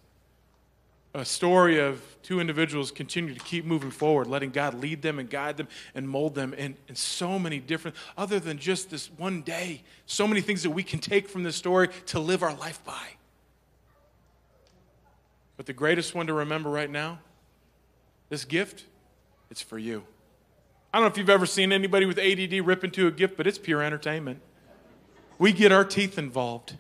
a 1.14 1.24
story 1.24 1.80
of 1.80 2.02
two 2.24 2.40
individuals 2.40 2.90
continue 2.90 3.34
to 3.34 3.40
keep 3.42 3.66
moving 3.66 3.92
forward, 3.92 4.28
letting 4.28 4.50
God 4.50 4.74
lead 4.74 5.02
them 5.02 5.20
and 5.20 5.30
guide 5.30 5.58
them 5.58 5.68
and 5.94 6.10
mold 6.10 6.34
them 6.34 6.54
in, 6.54 6.76
in 6.88 6.96
so 6.96 7.38
many 7.38 7.60
different, 7.60 7.96
other 8.18 8.40
than 8.40 8.58
just 8.58 8.90
this 8.90 9.12
one 9.18 9.42
day, 9.42 9.84
so 10.08 10.28
many 10.28 10.42
things 10.42 10.64
that 10.64 10.72
we 10.72 10.82
can 10.82 11.00
take 11.00 11.30
from 11.30 11.44
this 11.44 11.56
story 11.56 11.90
to 12.08 12.20
live 12.20 12.42
our 12.42 12.56
life 12.56 12.84
by. 12.84 13.08
But 15.56 15.68
the 15.68 15.74
greatest 15.74 16.16
one 16.16 16.26
to 16.28 16.34
remember 16.34 16.70
right 16.70 16.90
now, 16.90 17.20
this 18.30 18.44
gift, 18.44 18.86
it's 19.52 19.62
for 19.62 19.78
you. 19.78 20.04
I 20.92 20.98
don't 20.98 21.06
know 21.06 21.12
if 21.12 21.18
you've 21.18 21.30
ever 21.30 21.46
seen 21.46 21.72
anybody 21.72 22.08
with 22.08 22.18
ADD 22.18 22.66
rip 22.66 22.84
into 22.84 23.06
a 23.08 23.12
gift, 23.12 23.38
but 23.38 23.46
it's 23.46 23.60
pure 23.60 23.84
entertainment. 23.84 24.42
We 25.38 25.52
get 25.52 25.72
our 25.72 25.86
teeth 25.86 26.18
involved. 26.18 26.78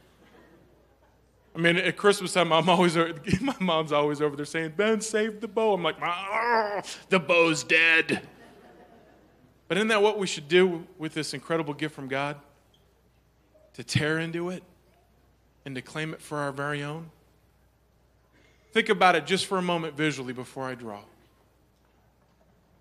I 1.55 1.59
mean, 1.59 1.77
at 1.77 1.97
Christmas 1.97 2.33
time, 2.33 2.51
I'm 2.51 2.67
always 2.67 2.95
my 3.41 3.55
mom's 3.59 3.91
always 3.91 4.21
over 4.21 4.35
there 4.35 4.45
saying, 4.45 4.73
"Ben, 4.75 5.01
save 5.01 5.39
the 5.39 5.47
bow." 5.47 5.73
I'm 5.73 5.83
like, 5.83 5.97
ah, 6.01 6.81
"The 7.09 7.19
bow's 7.19 7.63
dead." 7.63 8.27
But 9.67 9.77
isn't 9.77 9.87
that 9.87 10.01
what 10.01 10.19
we 10.19 10.27
should 10.27 10.47
do 10.47 10.85
with 10.97 11.13
this 11.13 11.33
incredible 11.33 11.73
gift 11.73 11.95
from 11.95 12.07
God? 12.07 12.37
To 13.75 13.83
tear 13.83 14.19
into 14.19 14.49
it 14.49 14.63
and 15.65 15.73
to 15.75 15.81
claim 15.81 16.13
it 16.13 16.21
for 16.21 16.37
our 16.39 16.51
very 16.51 16.83
own. 16.83 17.09
Think 18.71 18.89
about 18.89 19.15
it 19.15 19.25
just 19.25 19.45
for 19.45 19.57
a 19.57 19.61
moment 19.61 19.95
visually 19.95 20.33
before 20.33 20.65
I 20.65 20.75
draw. 20.75 21.01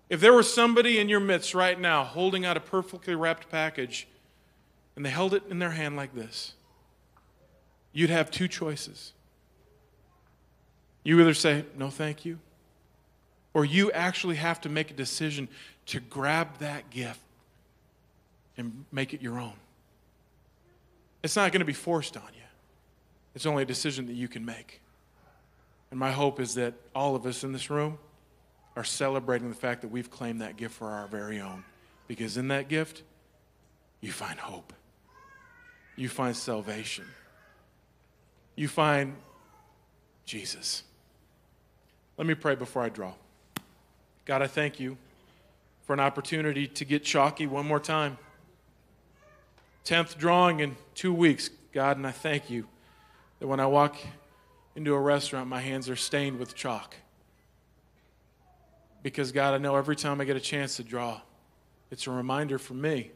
If 0.09 0.19
there 0.19 0.33
was 0.33 0.53
somebody 0.53 0.99
in 0.99 1.09
your 1.09 1.19
midst 1.19 1.55
right 1.55 1.79
now 1.79 2.03
holding 2.03 2.45
out 2.45 2.57
a 2.57 2.59
perfectly 2.59 3.15
wrapped 3.15 3.49
package 3.49 4.07
and 4.95 5.05
they 5.05 5.09
held 5.09 5.33
it 5.33 5.43
in 5.49 5.59
their 5.59 5.71
hand 5.71 5.95
like 5.95 6.13
this 6.13 6.53
you'd 7.93 8.09
have 8.09 8.29
two 8.31 8.47
choices. 8.47 9.13
You 11.03 11.19
either 11.21 11.33
say, 11.33 11.65
no, 11.77 11.89
thank 11.89 12.25
you, 12.25 12.39
or 13.53 13.63
you 13.63 13.91
actually 13.91 14.35
have 14.35 14.59
to 14.61 14.69
make 14.69 14.91
a 14.91 14.93
decision 14.93 15.47
to 15.87 15.99
grab 15.99 16.57
that 16.59 16.89
gift 16.89 17.19
and 18.57 18.85
make 18.91 19.13
it 19.13 19.21
your 19.21 19.39
own. 19.39 19.53
It's 21.21 21.35
not 21.35 21.51
going 21.51 21.59
to 21.59 21.65
be 21.65 21.73
forced 21.73 22.17
on 22.17 22.27
you, 22.33 22.41
it's 23.35 23.45
only 23.45 23.63
a 23.63 23.65
decision 23.65 24.07
that 24.07 24.13
you 24.13 24.27
can 24.27 24.43
make. 24.43 24.81
And 25.91 25.99
my 25.99 26.11
hope 26.11 26.39
is 26.39 26.55
that 26.55 26.73
all 26.95 27.15
of 27.15 27.27
us 27.27 27.43
in 27.43 27.53
this 27.53 27.69
room 27.69 27.99
are 28.75 28.83
celebrating 28.83 29.49
the 29.49 29.55
fact 29.55 29.81
that 29.81 29.89
we've 29.89 30.09
claimed 30.09 30.41
that 30.41 30.57
gift 30.57 30.73
for 30.73 30.89
our 30.89 31.05
very 31.05 31.39
own. 31.39 31.63
Because 32.07 32.35
in 32.35 32.47
that 32.47 32.67
gift, 32.67 33.03
you 34.01 34.11
find 34.11 34.39
hope, 34.39 34.73
you 35.95 36.09
find 36.09 36.35
salvation 36.35 37.05
you 38.55 38.67
find 38.67 39.15
Jesus. 40.25 40.83
Let 42.17 42.27
me 42.27 42.35
pray 42.35 42.55
before 42.55 42.83
I 42.83 42.89
draw. 42.89 43.13
God, 44.25 44.41
I 44.41 44.47
thank 44.47 44.79
you 44.79 44.97
for 45.83 45.93
an 45.93 45.99
opportunity 45.99 46.67
to 46.67 46.85
get 46.85 47.03
chalky 47.03 47.47
one 47.47 47.67
more 47.67 47.79
time. 47.79 48.17
10th 49.85 50.17
drawing 50.17 50.61
in 50.61 50.77
two 50.95 51.13
weeks, 51.13 51.49
God, 51.73 51.97
and 51.97 52.07
I 52.07 52.11
thank 52.11 52.49
you 52.49 52.67
that 53.39 53.47
when 53.47 53.59
I 53.59 53.65
walk 53.65 53.97
into 54.75 54.93
a 54.93 54.99
restaurant, 54.99 55.49
my 55.49 55.59
hands 55.59 55.89
are 55.89 55.95
stained 55.95 56.39
with 56.39 56.55
chalk. 56.55 56.95
Because, 59.01 59.33
God, 59.33 59.53
I 59.53 59.57
know 59.57 59.75
every 59.75 59.97
time 59.97 60.21
I 60.21 60.23
get 60.23 60.37
a 60.37 60.41
chance 60.41 60.77
to 60.77 60.83
draw, 60.83 61.19
it's 61.91 62.07
a 62.07 62.11
reminder 62.11 62.57
for 62.57 62.73
me 62.73 63.11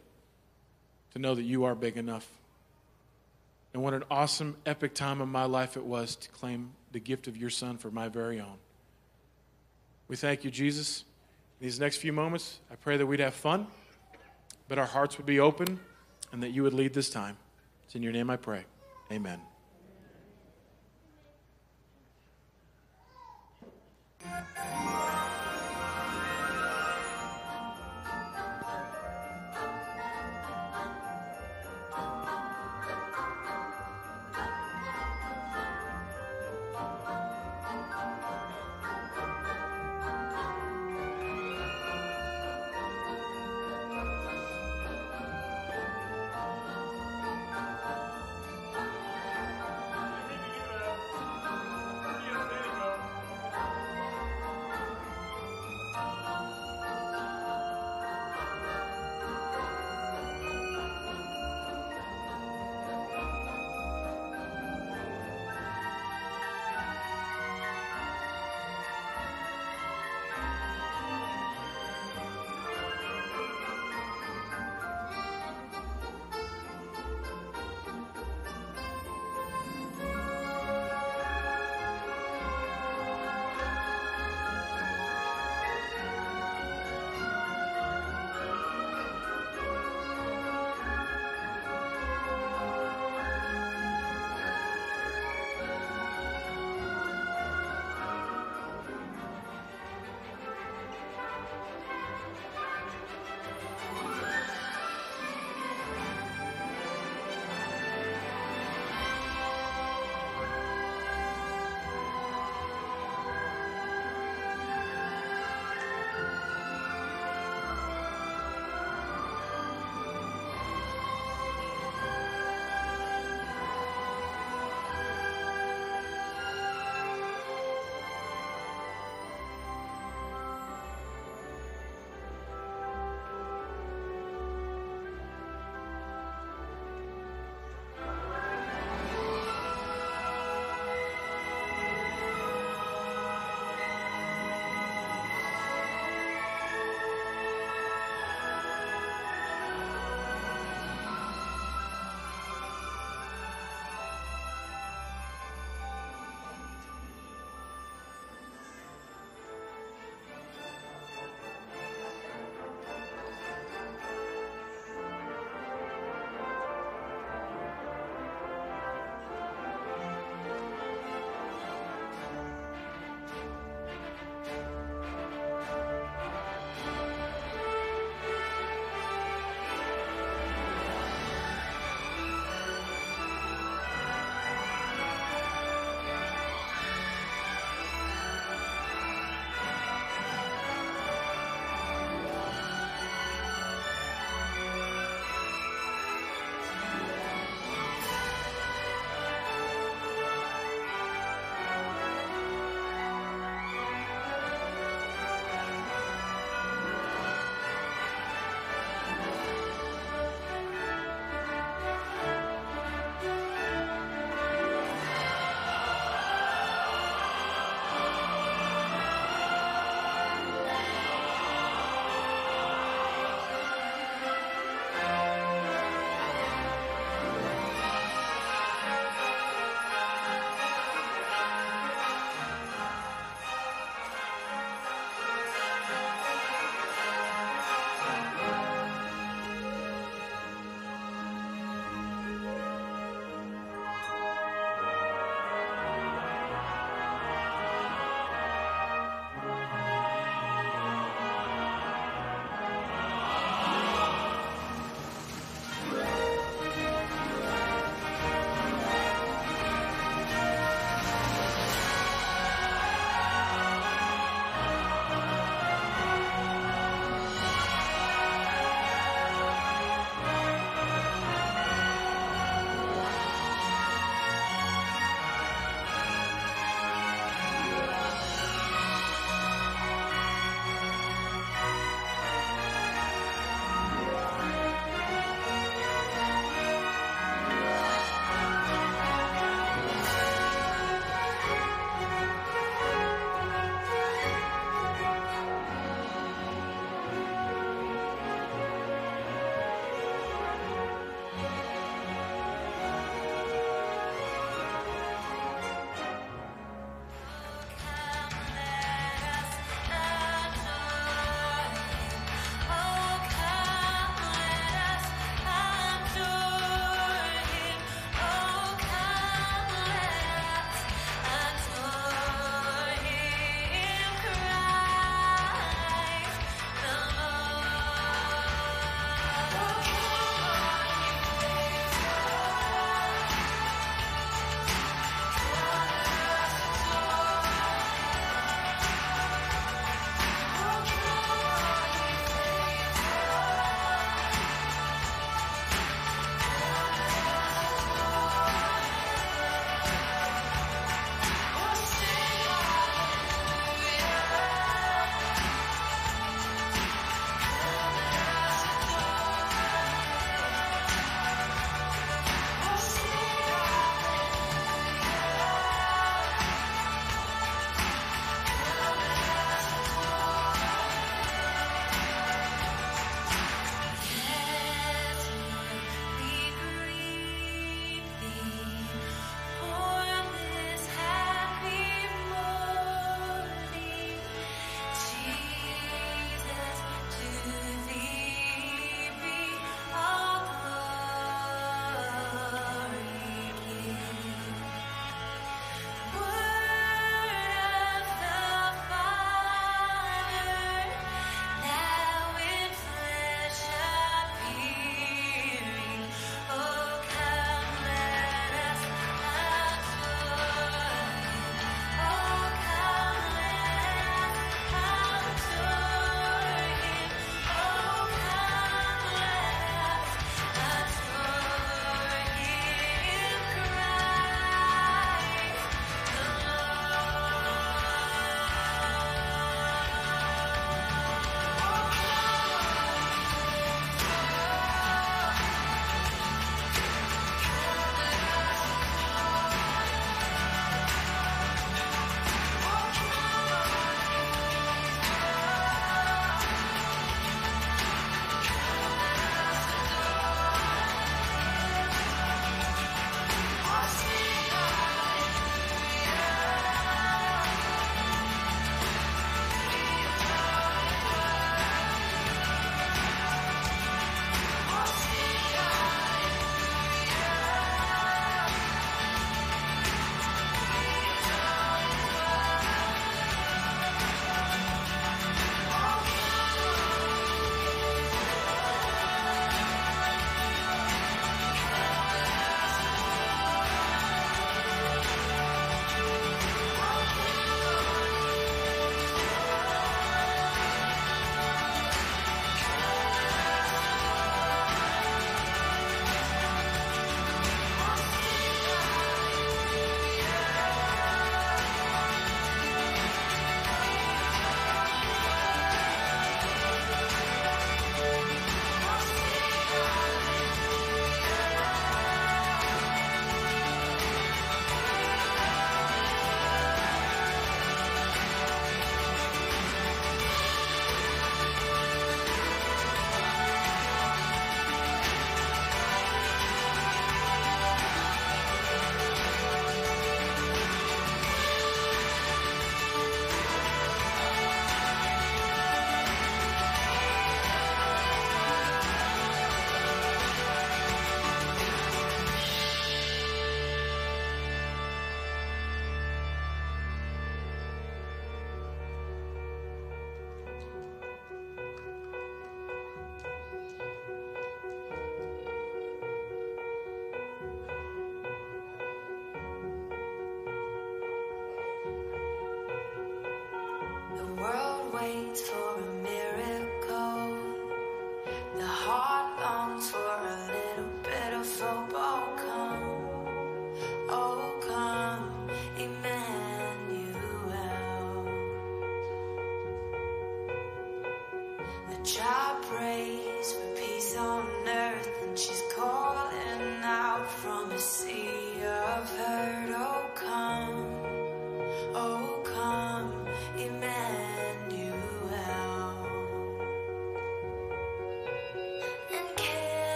to 1.14 1.20
know 1.20 1.34
that 1.34 1.44
you 1.44 1.64
are 1.64 1.74
big 1.74 1.96
enough 1.96 2.28
and 3.74 3.84
what 3.84 3.94
an 3.94 4.04
awesome, 4.10 4.56
epic 4.66 4.96
time 4.96 5.22
of 5.22 5.28
my 5.28 5.46
life 5.46 5.78
it 5.78 5.84
was 5.84 6.16
to 6.16 6.30
claim 6.30 6.72
the 6.92 7.00
gift 7.00 7.28
of 7.28 7.38
your 7.38 7.50
son 7.50 7.78
for 7.78 7.92
my 7.92 8.08
very 8.08 8.40
own. 8.40 8.58
We 10.08 10.16
thank 10.16 10.44
you, 10.44 10.52
Jesus. 10.52 11.04
In 11.60 11.68
these 11.68 11.80
next 11.80 11.98
few 11.98 12.14
moments, 12.14 12.60
I 12.72 12.76
pray 12.76 12.98
that 12.98 13.06
we'd 13.06 13.20
have 13.20 13.34
fun, 13.34 13.68
but 14.68 14.80
our 14.80 14.86
hearts 14.86 15.18
would 15.18 15.26
be 15.26 15.40
open, 15.40 15.80
and 16.32 16.42
that 16.44 16.50
you 16.50 16.64
would 16.64 16.74
lead 16.74 16.94
this 16.94 17.10
time. 17.10 17.38
It's 17.86 17.96
in 17.96 18.04
your 18.04 18.14
name 18.14 18.30
I 18.30 18.38
pray. 18.38 18.66
Amen. 19.12 19.40
Amen. 24.26 24.87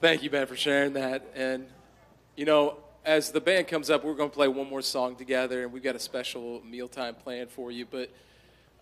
Thank 0.00 0.22
you, 0.22 0.30
Ben, 0.30 0.46
for 0.46 0.56
sharing 0.56 0.94
that. 0.94 1.26
And, 1.34 1.66
you 2.34 2.46
know, 2.46 2.78
as 3.04 3.32
the 3.32 3.40
band 3.40 3.68
comes 3.68 3.90
up, 3.90 4.02
we're 4.02 4.14
going 4.14 4.30
to 4.30 4.34
play 4.34 4.48
one 4.48 4.66
more 4.66 4.80
song 4.80 5.14
together, 5.14 5.62
and 5.62 5.70
we've 5.74 5.82
got 5.82 5.94
a 5.94 5.98
special 5.98 6.62
mealtime 6.64 7.14
planned 7.16 7.50
for 7.50 7.70
you. 7.70 7.84
But 7.84 8.08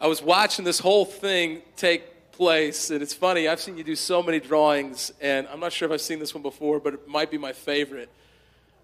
I 0.00 0.06
was 0.06 0.22
watching 0.22 0.64
this 0.64 0.78
whole 0.78 1.04
thing 1.04 1.62
take 1.74 2.30
place, 2.30 2.90
and 2.90 3.02
it's 3.02 3.14
funny. 3.14 3.48
I've 3.48 3.58
seen 3.60 3.76
you 3.76 3.82
do 3.82 3.96
so 3.96 4.22
many 4.22 4.38
drawings, 4.38 5.12
and 5.20 5.48
I'm 5.48 5.58
not 5.58 5.72
sure 5.72 5.86
if 5.86 5.92
I've 5.92 6.00
seen 6.00 6.20
this 6.20 6.34
one 6.34 6.42
before, 6.44 6.78
but 6.78 6.94
it 6.94 7.08
might 7.08 7.32
be 7.32 7.38
my 7.38 7.52
favorite. 7.52 8.10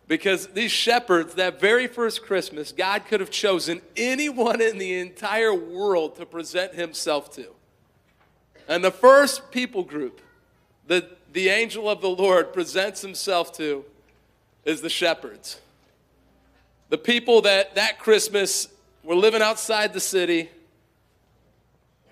Because 0.09 0.49
these 0.49 0.73
shepherds, 0.73 1.35
that 1.35 1.61
very 1.61 1.87
first 1.87 2.25
Christmas, 2.25 2.73
God 2.73 3.07
could 3.07 3.21
have 3.21 3.31
chosen 3.31 3.81
anyone 3.97 4.61
in 4.61 4.79
the 4.79 4.99
entire 4.99 5.55
world 5.55 6.17
to 6.17 6.27
present 6.27 6.75
himself 6.75 7.33
to. 7.37 7.47
And 8.67 8.83
the 8.83 8.91
first 8.91 9.53
people 9.53 9.85
group 9.85 10.21
that 10.87 11.33
the 11.33 11.49
angel 11.49 11.89
of 11.89 12.01
the 12.01 12.09
Lord 12.09 12.53
presents 12.53 13.01
himself 13.01 13.53
to 13.59 13.85
is 14.65 14.81
the 14.81 14.89
shepherds. 14.89 15.61
The 16.91 16.99
people 16.99 17.43
that 17.43 17.75
that 17.75 17.99
Christmas 17.99 18.69
were 19.05 19.15
living 19.15 19.43
outside 19.43 19.93
the 19.93 20.01
city. 20.01 20.49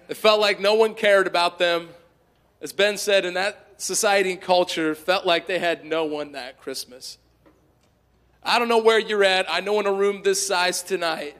It 0.08 0.16
felt 0.16 0.40
like 0.40 0.60
no 0.60 0.74
one 0.74 0.94
cared 0.94 1.26
about 1.26 1.58
them. 1.58 1.88
As 2.60 2.72
Ben 2.72 2.98
said, 2.98 3.24
in 3.24 3.34
that 3.34 3.66
society 3.78 4.32
and 4.32 4.40
culture, 4.40 4.94
felt 4.94 5.26
like 5.26 5.46
they 5.46 5.58
had 5.58 5.84
no 5.84 6.04
one 6.04 6.32
that 6.32 6.60
Christmas. 6.60 7.18
I 8.44 8.58
don't 8.58 8.68
know 8.68 8.78
where 8.78 8.98
you're 8.98 9.24
at. 9.24 9.46
I 9.48 9.60
know 9.60 9.80
in 9.80 9.86
a 9.86 9.92
room 9.92 10.22
this 10.22 10.44
size 10.46 10.82
tonight, 10.82 11.36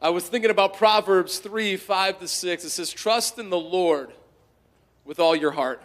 I 0.00 0.10
was 0.10 0.26
thinking 0.28 0.50
about 0.50 0.76
Proverbs 0.76 1.38
3 1.38 1.76
5 1.76 2.20
to 2.20 2.28
6. 2.28 2.64
It 2.64 2.70
says, 2.70 2.90
Trust 2.90 3.38
in 3.38 3.50
the 3.50 3.58
Lord 3.58 4.12
with 5.04 5.20
all 5.20 5.36
your 5.36 5.52
heart. 5.52 5.82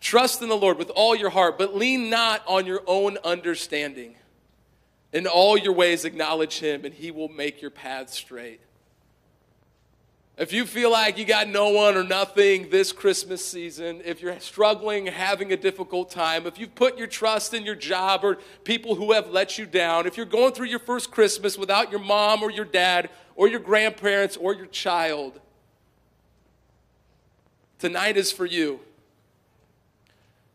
Trust 0.00 0.42
in 0.42 0.48
the 0.48 0.56
Lord 0.56 0.78
with 0.78 0.90
all 0.90 1.16
your 1.16 1.30
heart, 1.30 1.58
but 1.58 1.74
lean 1.74 2.10
not 2.10 2.42
on 2.46 2.66
your 2.66 2.82
own 2.86 3.18
understanding. 3.24 4.14
In 5.12 5.26
all 5.26 5.56
your 5.56 5.72
ways, 5.72 6.04
acknowledge 6.04 6.58
Him, 6.58 6.84
and 6.84 6.94
He 6.94 7.10
will 7.10 7.28
make 7.28 7.62
your 7.62 7.70
path 7.70 8.10
straight. 8.10 8.60
If 10.36 10.52
you 10.52 10.66
feel 10.66 10.92
like 10.92 11.16
you 11.16 11.24
got 11.24 11.48
no 11.48 11.70
one 11.70 11.96
or 11.96 12.04
nothing 12.04 12.68
this 12.68 12.92
Christmas 12.92 13.42
season, 13.42 14.02
if 14.04 14.20
you're 14.20 14.38
struggling, 14.38 15.06
having 15.06 15.50
a 15.52 15.56
difficult 15.56 16.10
time, 16.10 16.46
if 16.46 16.58
you've 16.58 16.74
put 16.74 16.98
your 16.98 17.06
trust 17.06 17.54
in 17.54 17.64
your 17.64 17.74
job 17.74 18.20
or 18.22 18.36
people 18.62 18.96
who 18.96 19.12
have 19.12 19.30
let 19.30 19.56
you 19.56 19.64
down, 19.64 20.06
if 20.06 20.18
you're 20.18 20.26
going 20.26 20.52
through 20.52 20.66
your 20.66 20.78
first 20.78 21.10
Christmas 21.10 21.56
without 21.56 21.90
your 21.90 22.00
mom 22.00 22.42
or 22.42 22.50
your 22.50 22.66
dad 22.66 23.08
or 23.34 23.48
your 23.48 23.60
grandparents 23.60 24.36
or 24.36 24.54
your 24.54 24.66
child, 24.66 25.40
tonight 27.78 28.18
is 28.18 28.30
for 28.30 28.44
you. 28.44 28.80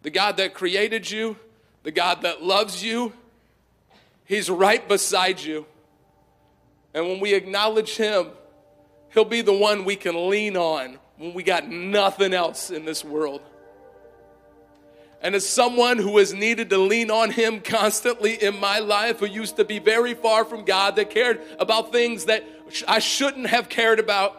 The 0.04 0.10
God 0.10 0.38
that 0.38 0.54
created 0.54 1.10
you, 1.10 1.38
the 1.84 1.92
God 1.92 2.24
that 2.24 2.44
loves 2.44 2.84
you, 2.84 3.14
He's 4.26 4.50
right 4.50 4.88
beside 4.88 5.42
you. 5.42 5.66
And 6.94 7.08
when 7.08 7.20
we 7.20 7.34
acknowledge 7.34 7.98
Him, 7.98 8.28
He'll 9.14 9.26
be 9.26 9.42
the 9.42 9.54
one 9.54 9.86
we 9.86 9.96
can 9.96 10.30
lean 10.30 10.56
on 10.56 10.98
when 11.18 11.34
we 11.34 11.44
got 11.44 11.68
nothing 11.68 12.34
else 12.34 12.72
in 12.72 12.86
this 12.86 13.04
world. 13.04 13.42
And 15.22 15.36
as 15.36 15.48
someone 15.48 16.00
who 16.00 16.18
has 16.18 16.34
needed 16.34 16.72
to 16.72 16.80
lean 16.80 17.12
on 17.12 17.30
Him 17.30 17.62
constantly 17.62 18.42
in 18.42 18.60
my 18.60 18.80
life, 18.80 19.20
who 19.20 19.28
used 19.28 19.58
to 19.58 19.66
be 19.66 19.78
very 19.78 20.16
far 20.16 20.46
from 20.46 20.66
God, 20.66 20.96
that 20.96 21.12
cared 21.12 21.42
about 21.60 21.92
things 21.92 22.26
that 22.26 22.44
I 22.88 23.00
shouldn't 23.00 23.48
have 23.48 23.70
cared 23.70 24.00
about, 24.00 24.38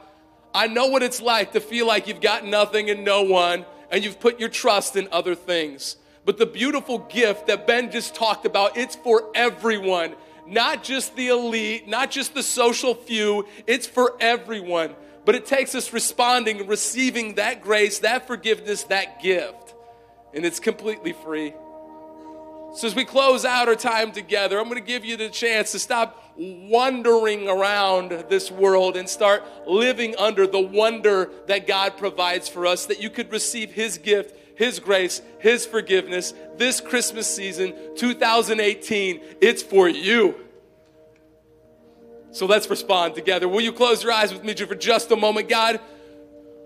I 0.55 0.67
know 0.67 0.89
what 0.89 1.03
it's 1.03 1.23
like 1.23 1.53
to 1.53 1.61
feel 1.61 1.87
like 1.87 2.09
you've 2.09 2.21
got 2.21 2.45
nothing 2.45 2.91
and 2.91 3.05
no 3.05 3.23
one, 3.23 3.65
and 3.93 4.03
you've 4.03 4.19
put 4.19 4.41
your 4.41 4.49
trust 4.49 4.97
in 4.97 5.07
other 5.13 5.37
things. 5.37 5.97
But 6.25 6.39
the 6.39 6.47
beautiful 6.47 6.99
gift 6.99 7.47
that 7.47 7.67
Ben 7.67 7.93
just 7.93 8.15
talked 8.15 8.47
about, 8.47 8.77
it's 8.77 8.97
for 8.97 9.31
everyone 9.35 10.17
not 10.47 10.83
just 10.83 11.15
the 11.17 11.29
elite, 11.29 11.87
not 11.89 12.11
just 12.11 12.35
the 12.35 12.43
social 12.43 12.95
few, 12.95 13.47
it's 13.67 13.87
for 13.87 14.17
everyone. 14.21 14.95
But 15.25 15.37
it 15.37 15.47
takes 15.47 15.75
us 15.75 15.93
responding 15.93 16.61
and 16.61 16.69
receiving 16.69 17.35
that 17.37 17.63
grace, 17.63 18.01
that 18.01 18.27
forgiveness, 18.27 18.83
that 18.85 19.23
gift. 19.23 19.75
And 20.35 20.45
it's 20.45 20.59
completely 20.59 21.13
free. 21.13 21.55
So, 22.75 22.87
as 22.87 22.95
we 22.95 23.05
close 23.05 23.45
out 23.45 23.69
our 23.69 23.75
time 23.75 24.13
together, 24.13 24.59
I'm 24.59 24.65
going 24.65 24.77
to 24.77 24.87
give 24.87 25.05
you 25.05 25.17
the 25.17 25.29
chance 25.29 25.73
to 25.73 25.79
stop 25.79 26.33
wandering 26.37 27.49
around 27.49 28.25
this 28.31 28.51
world 28.51 28.97
and 28.97 29.09
start 29.09 29.45
living 29.67 30.17
under 30.17 30.47
the 30.47 30.61
wonder 30.61 31.31
that 31.49 31.67
God 31.67 31.99
provides 31.99 32.49
for 32.49 32.67
us, 32.67 32.87
that 32.87 33.01
you 33.01 33.11
could 33.11 33.31
receive 33.31 33.73
His 33.73 33.99
gift 33.99 34.39
his 34.55 34.79
grace, 34.79 35.23
His 35.41 35.67
forgiveness 35.67 36.35
this 36.57 36.81
Christmas 36.81 37.33
season, 37.33 37.75
2018. 37.97 39.21
It's 39.41 39.63
for 39.63 39.89
you. 39.89 40.37
So 42.31 42.47
let's 42.47 42.71
respond 42.71 43.15
together. 43.15 43.49
Will 43.49 43.61
you 43.61 43.73
close 43.73 44.03
your 44.03 44.13
eyes 44.13 44.33
with 44.33 44.45
me 44.45 44.55
for 44.55 44.75
just 44.75 45.11
a 45.11 45.17
moment? 45.17 45.49
God, 45.49 45.81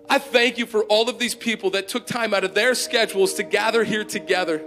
I 0.08 0.18
thank 0.18 0.58
you 0.58 0.66
for 0.66 0.84
all 0.84 1.08
of 1.08 1.18
these 1.18 1.34
people 1.34 1.70
that 1.70 1.88
took 1.88 2.06
time 2.06 2.34
out 2.34 2.44
of 2.44 2.54
their 2.54 2.74
schedules 2.74 3.34
to 3.34 3.42
gather 3.42 3.82
here 3.82 4.04
together. 4.04 4.62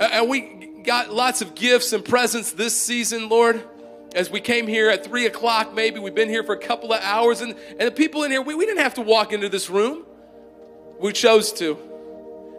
Uh, 0.00 0.08
and 0.12 0.28
we 0.28 0.82
got 0.84 1.12
lots 1.12 1.42
of 1.42 1.54
gifts 1.54 1.92
and 1.92 2.04
presents 2.04 2.52
this 2.52 2.80
season, 2.80 3.28
Lord. 3.28 3.62
As 4.14 4.30
we 4.30 4.40
came 4.40 4.66
here 4.66 4.88
at 4.88 5.04
three 5.04 5.26
o'clock, 5.26 5.74
maybe 5.74 5.98
we've 6.00 6.14
been 6.14 6.28
here 6.28 6.42
for 6.42 6.54
a 6.54 6.58
couple 6.58 6.92
of 6.92 7.00
hours, 7.02 7.40
and, 7.40 7.54
and 7.70 7.80
the 7.80 7.90
people 7.90 8.22
in 8.22 8.30
here, 8.30 8.40
we, 8.40 8.54
we 8.54 8.64
didn't 8.64 8.82
have 8.82 8.94
to 8.94 9.02
walk 9.02 9.32
into 9.32 9.48
this 9.48 9.68
room. 9.68 10.06
We 10.98 11.12
chose 11.12 11.52
to. 11.54 11.78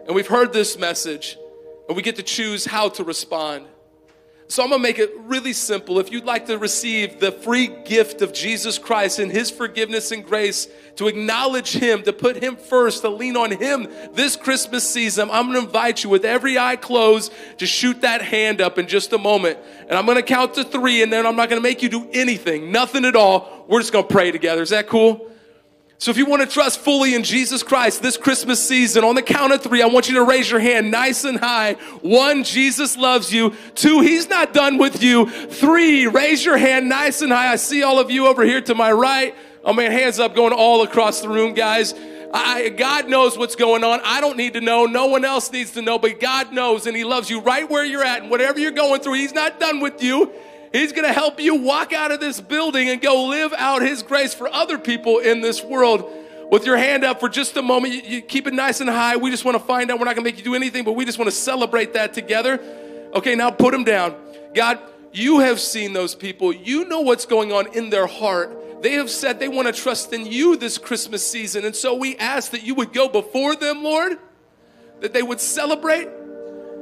And 0.06 0.16
we've 0.16 0.28
heard 0.28 0.54
this 0.54 0.78
message, 0.78 1.38
and 1.88 1.96
we 1.96 2.04
get 2.04 2.18
to 2.18 2.24
choose 2.24 2.66
how 2.66 2.90
to 2.90 3.04
respond. 3.04 3.66
So 4.52 4.64
I'm 4.64 4.72
gonna 4.72 4.82
make 4.82 4.98
it 4.98 5.12
really 5.26 5.54
simple. 5.54 6.00
If 6.00 6.12
you'd 6.12 6.26
like 6.26 6.48
to 6.48 6.58
receive 6.58 7.20
the 7.20 7.32
free 7.32 7.68
gift 7.68 8.24
of 8.24 8.34
Jesus 8.34 8.80
Christ 8.80 9.20
and 9.20 9.32
His 9.32 9.52
forgiveness 9.52 10.12
and 10.12 10.26
grace, 10.26 10.68
to 10.96 11.08
acknowledge 11.08 11.74
Him, 11.74 12.02
to 12.02 12.12
put 12.12 12.42
Him 12.42 12.56
first, 12.56 13.02
to 13.04 13.10
lean 13.10 13.38
on 13.38 13.52
Him 13.52 13.88
this 14.14 14.36
Christmas 14.36 14.90
season, 14.90 15.30
I'm 15.32 15.46
gonna 15.46 15.60
invite 15.60 16.04
you 16.04 16.10
with 16.10 16.26
every 16.26 16.58
eye 16.58 16.78
closed 16.78 17.32
to 17.60 17.68
shoot 17.68 18.02
that 18.02 18.24
hand 18.24 18.60
up 18.60 18.80
in 18.80 18.88
just 18.88 19.14
a 19.14 19.20
moment. 19.20 19.60
And 19.88 19.92
I'm 19.92 20.08
gonna 20.08 20.24
count 20.24 20.56
to 20.56 20.64
three, 20.64 21.04
and 21.04 21.14
then 21.14 21.28
I'm 21.28 21.36
not 21.36 21.50
gonna 21.50 21.62
make 21.62 21.84
you 21.84 21.90
do 21.90 22.10
anything, 22.12 22.72
nothing 22.72 23.06
at 23.06 23.16
all. 23.16 23.66
We're 23.68 23.82
just 23.82 23.94
gonna 23.94 24.08
pray 24.08 24.32
together. 24.32 24.64
Is 24.64 24.72
that 24.72 24.88
cool? 24.88 25.30
So 26.00 26.12
if 26.12 26.18
you 26.18 26.26
want 26.26 26.42
to 26.42 26.48
trust 26.48 26.80
fully 26.80 27.14
in 27.14 27.24
Jesus 27.24 27.62
Christ 27.62 28.02
this 28.02 28.16
Christmas 28.16 28.66
season, 28.66 29.04
on 29.04 29.16
the 29.16 29.22
count 29.22 29.52
of 29.52 29.62
three, 29.62 29.82
I 29.82 29.88
want 29.88 30.08
you 30.08 30.16
to 30.16 30.24
raise 30.24 30.50
your 30.50 30.62
hand 30.62 30.90
nice 30.90 31.26
and 31.26 31.38
high. 31.38 31.74
One, 32.02 32.46
Jesus 32.46 32.96
loves 32.96 33.34
you. 33.34 33.54
Two, 33.76 34.00
he's 34.00 34.30
not 34.30 34.54
done 34.54 34.78
with 34.78 35.04
you. 35.04 35.30
Three, 35.30 36.08
raise 36.08 36.46
your 36.46 36.56
hand 36.56 36.88
nice 36.88 37.22
and 37.22 37.34
high. 37.34 37.52
I 37.52 37.58
see 37.58 37.84
all 37.84 38.00
of 38.00 38.10
you 38.10 38.28
over 38.28 38.46
here 38.46 38.62
to 38.62 38.76
my 38.76 38.94
right. 38.94 39.36
Oh 39.66 39.74
man, 39.74 39.92
hands 39.92 40.20
up 40.20 40.36
going 40.36 40.54
all 40.54 40.84
across 40.84 41.20
the 41.20 41.28
room, 41.28 41.54
guys. 41.54 41.94
I, 42.34 42.70
God 42.70 43.10
knows 43.10 43.38
what's 43.38 43.58
going 43.58 43.84
on. 43.84 44.00
I 44.06 44.22
don't 44.22 44.38
need 44.38 44.54
to 44.54 44.62
know. 44.62 44.86
No 44.86 45.08
one 45.08 45.26
else 45.26 45.52
needs 45.52 45.72
to 45.72 45.82
know, 45.82 46.00
but 46.00 46.22
God 46.22 46.54
knows 46.54 46.88
and 46.88 46.96
He 46.96 47.04
loves 47.04 47.30
you 47.30 47.42
right 47.42 47.70
where 47.70 47.84
you're 47.84 48.06
at 48.06 48.22
and 48.22 48.32
whatever 48.32 48.58
you're 48.58 48.72
going 48.72 49.02
through. 49.02 49.16
He's 49.16 49.34
not 49.34 49.60
done 49.60 49.82
with 49.82 50.02
you. 50.02 50.32
He's 50.72 50.92
going 50.92 51.08
to 51.08 51.14
help 51.14 51.40
you 51.40 51.56
walk 51.56 51.94
out 51.94 52.12
of 52.12 52.20
this 52.20 52.40
building 52.40 52.90
and 52.90 53.02
go 53.02 53.26
live 53.26 53.54
out 53.54 53.82
His 53.82 54.04
grace 54.04 54.34
for 54.34 54.48
other 54.48 54.78
people 54.78 55.20
in 55.20 55.42
this 55.42 55.64
world. 55.64 56.12
With 56.52 56.66
your 56.66 56.78
hand 56.78 57.04
up 57.04 57.20
for 57.20 57.30
just 57.30 57.56
a 57.58 57.62
moment, 57.62 57.94
you, 57.94 58.02
you 58.02 58.22
keep 58.22 58.48
it 58.48 58.54
nice 58.54 58.82
and 58.82 58.90
high. 58.90 59.18
We 59.18 59.30
just 59.30 59.46
want 59.46 59.58
to 59.58 59.64
find 59.64 59.92
out. 59.92 60.00
We're 60.00 60.06
not 60.06 60.16
going 60.16 60.26
to 60.26 60.32
make 60.32 60.38
you 60.38 60.44
do 60.44 60.56
anything, 60.56 60.84
but 60.84 60.94
we 60.94 61.06
just 61.06 61.20
want 61.20 61.30
to 61.30 61.36
celebrate 61.36 61.94
that 61.94 62.14
together. 62.14 62.60
Okay, 63.14 63.36
now 63.36 63.52
put 63.52 63.72
them 63.72 63.84
down. 63.84 64.16
God, 64.56 64.80
you 65.12 65.40
have 65.40 65.60
seen 65.60 65.94
those 65.94 66.16
people. 66.16 66.54
You 66.54 66.86
know 66.86 67.02
what's 67.02 67.26
going 67.26 67.52
on 67.52 67.74
in 67.76 67.90
their 67.90 68.08
heart. 68.08 68.82
They 68.82 68.94
have 68.94 69.10
said 69.10 69.40
they 69.40 69.48
want 69.48 69.68
to 69.68 69.74
trust 69.74 70.14
in 70.14 70.26
you 70.26 70.56
this 70.56 70.78
Christmas 70.78 71.26
season. 71.26 71.66
And 71.66 71.76
so 71.76 71.96
we 71.96 72.16
ask 72.18 72.52
that 72.52 72.64
you 72.64 72.76
would 72.76 72.94
go 72.94 73.10
before 73.10 73.56
them, 73.56 73.84
Lord, 73.84 74.18
that 75.02 75.14
they 75.14 75.24
would 75.24 75.40
celebrate 75.40 76.08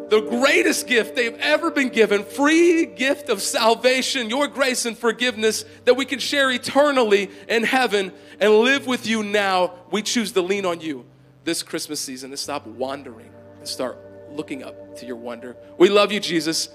the 0.10 0.22
greatest 0.22 0.88
gift 0.88 1.16
they've 1.16 1.38
ever 1.40 1.70
been 1.70 1.90
given 1.90 2.24
free 2.24 2.86
gift 2.86 3.30
of 3.30 3.42
salvation, 3.42 4.30
your 4.30 4.48
grace 4.48 4.86
and 4.86 4.98
forgiveness 4.98 5.66
that 5.86 5.96
we 5.96 6.06
can 6.06 6.20
share 6.20 6.50
eternally 6.52 7.30
in 7.48 7.64
heaven 7.64 8.14
and 8.40 8.54
live 8.54 8.88
with 8.88 9.06
you 9.06 9.24
now. 9.24 9.74
We 9.92 10.02
choose 10.02 10.32
to 10.34 10.42
lean 10.42 10.66
on 10.66 10.82
you 10.82 11.06
this 11.44 11.64
Christmas 11.64 12.00
season 12.00 12.32
to 12.32 12.38
stop 12.38 12.66
wandering 12.68 13.32
and 13.60 13.68
start 13.68 13.98
looking 14.32 14.64
up 14.64 14.98
to 14.98 15.06
your 15.06 15.16
wonder. 15.16 15.56
We 15.78 15.90
love 15.90 16.12
you, 16.12 16.20
Jesus. 16.20 16.70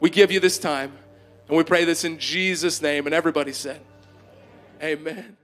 We 0.00 0.10
give 0.10 0.30
you 0.30 0.40
this 0.40 0.58
time 0.58 0.92
and 1.48 1.56
we 1.56 1.64
pray 1.64 1.84
this 1.84 2.04
in 2.04 2.18
Jesus' 2.18 2.82
name. 2.82 3.06
And 3.06 3.14
everybody 3.14 3.52
said, 3.52 3.80
Amen. 4.82 5.36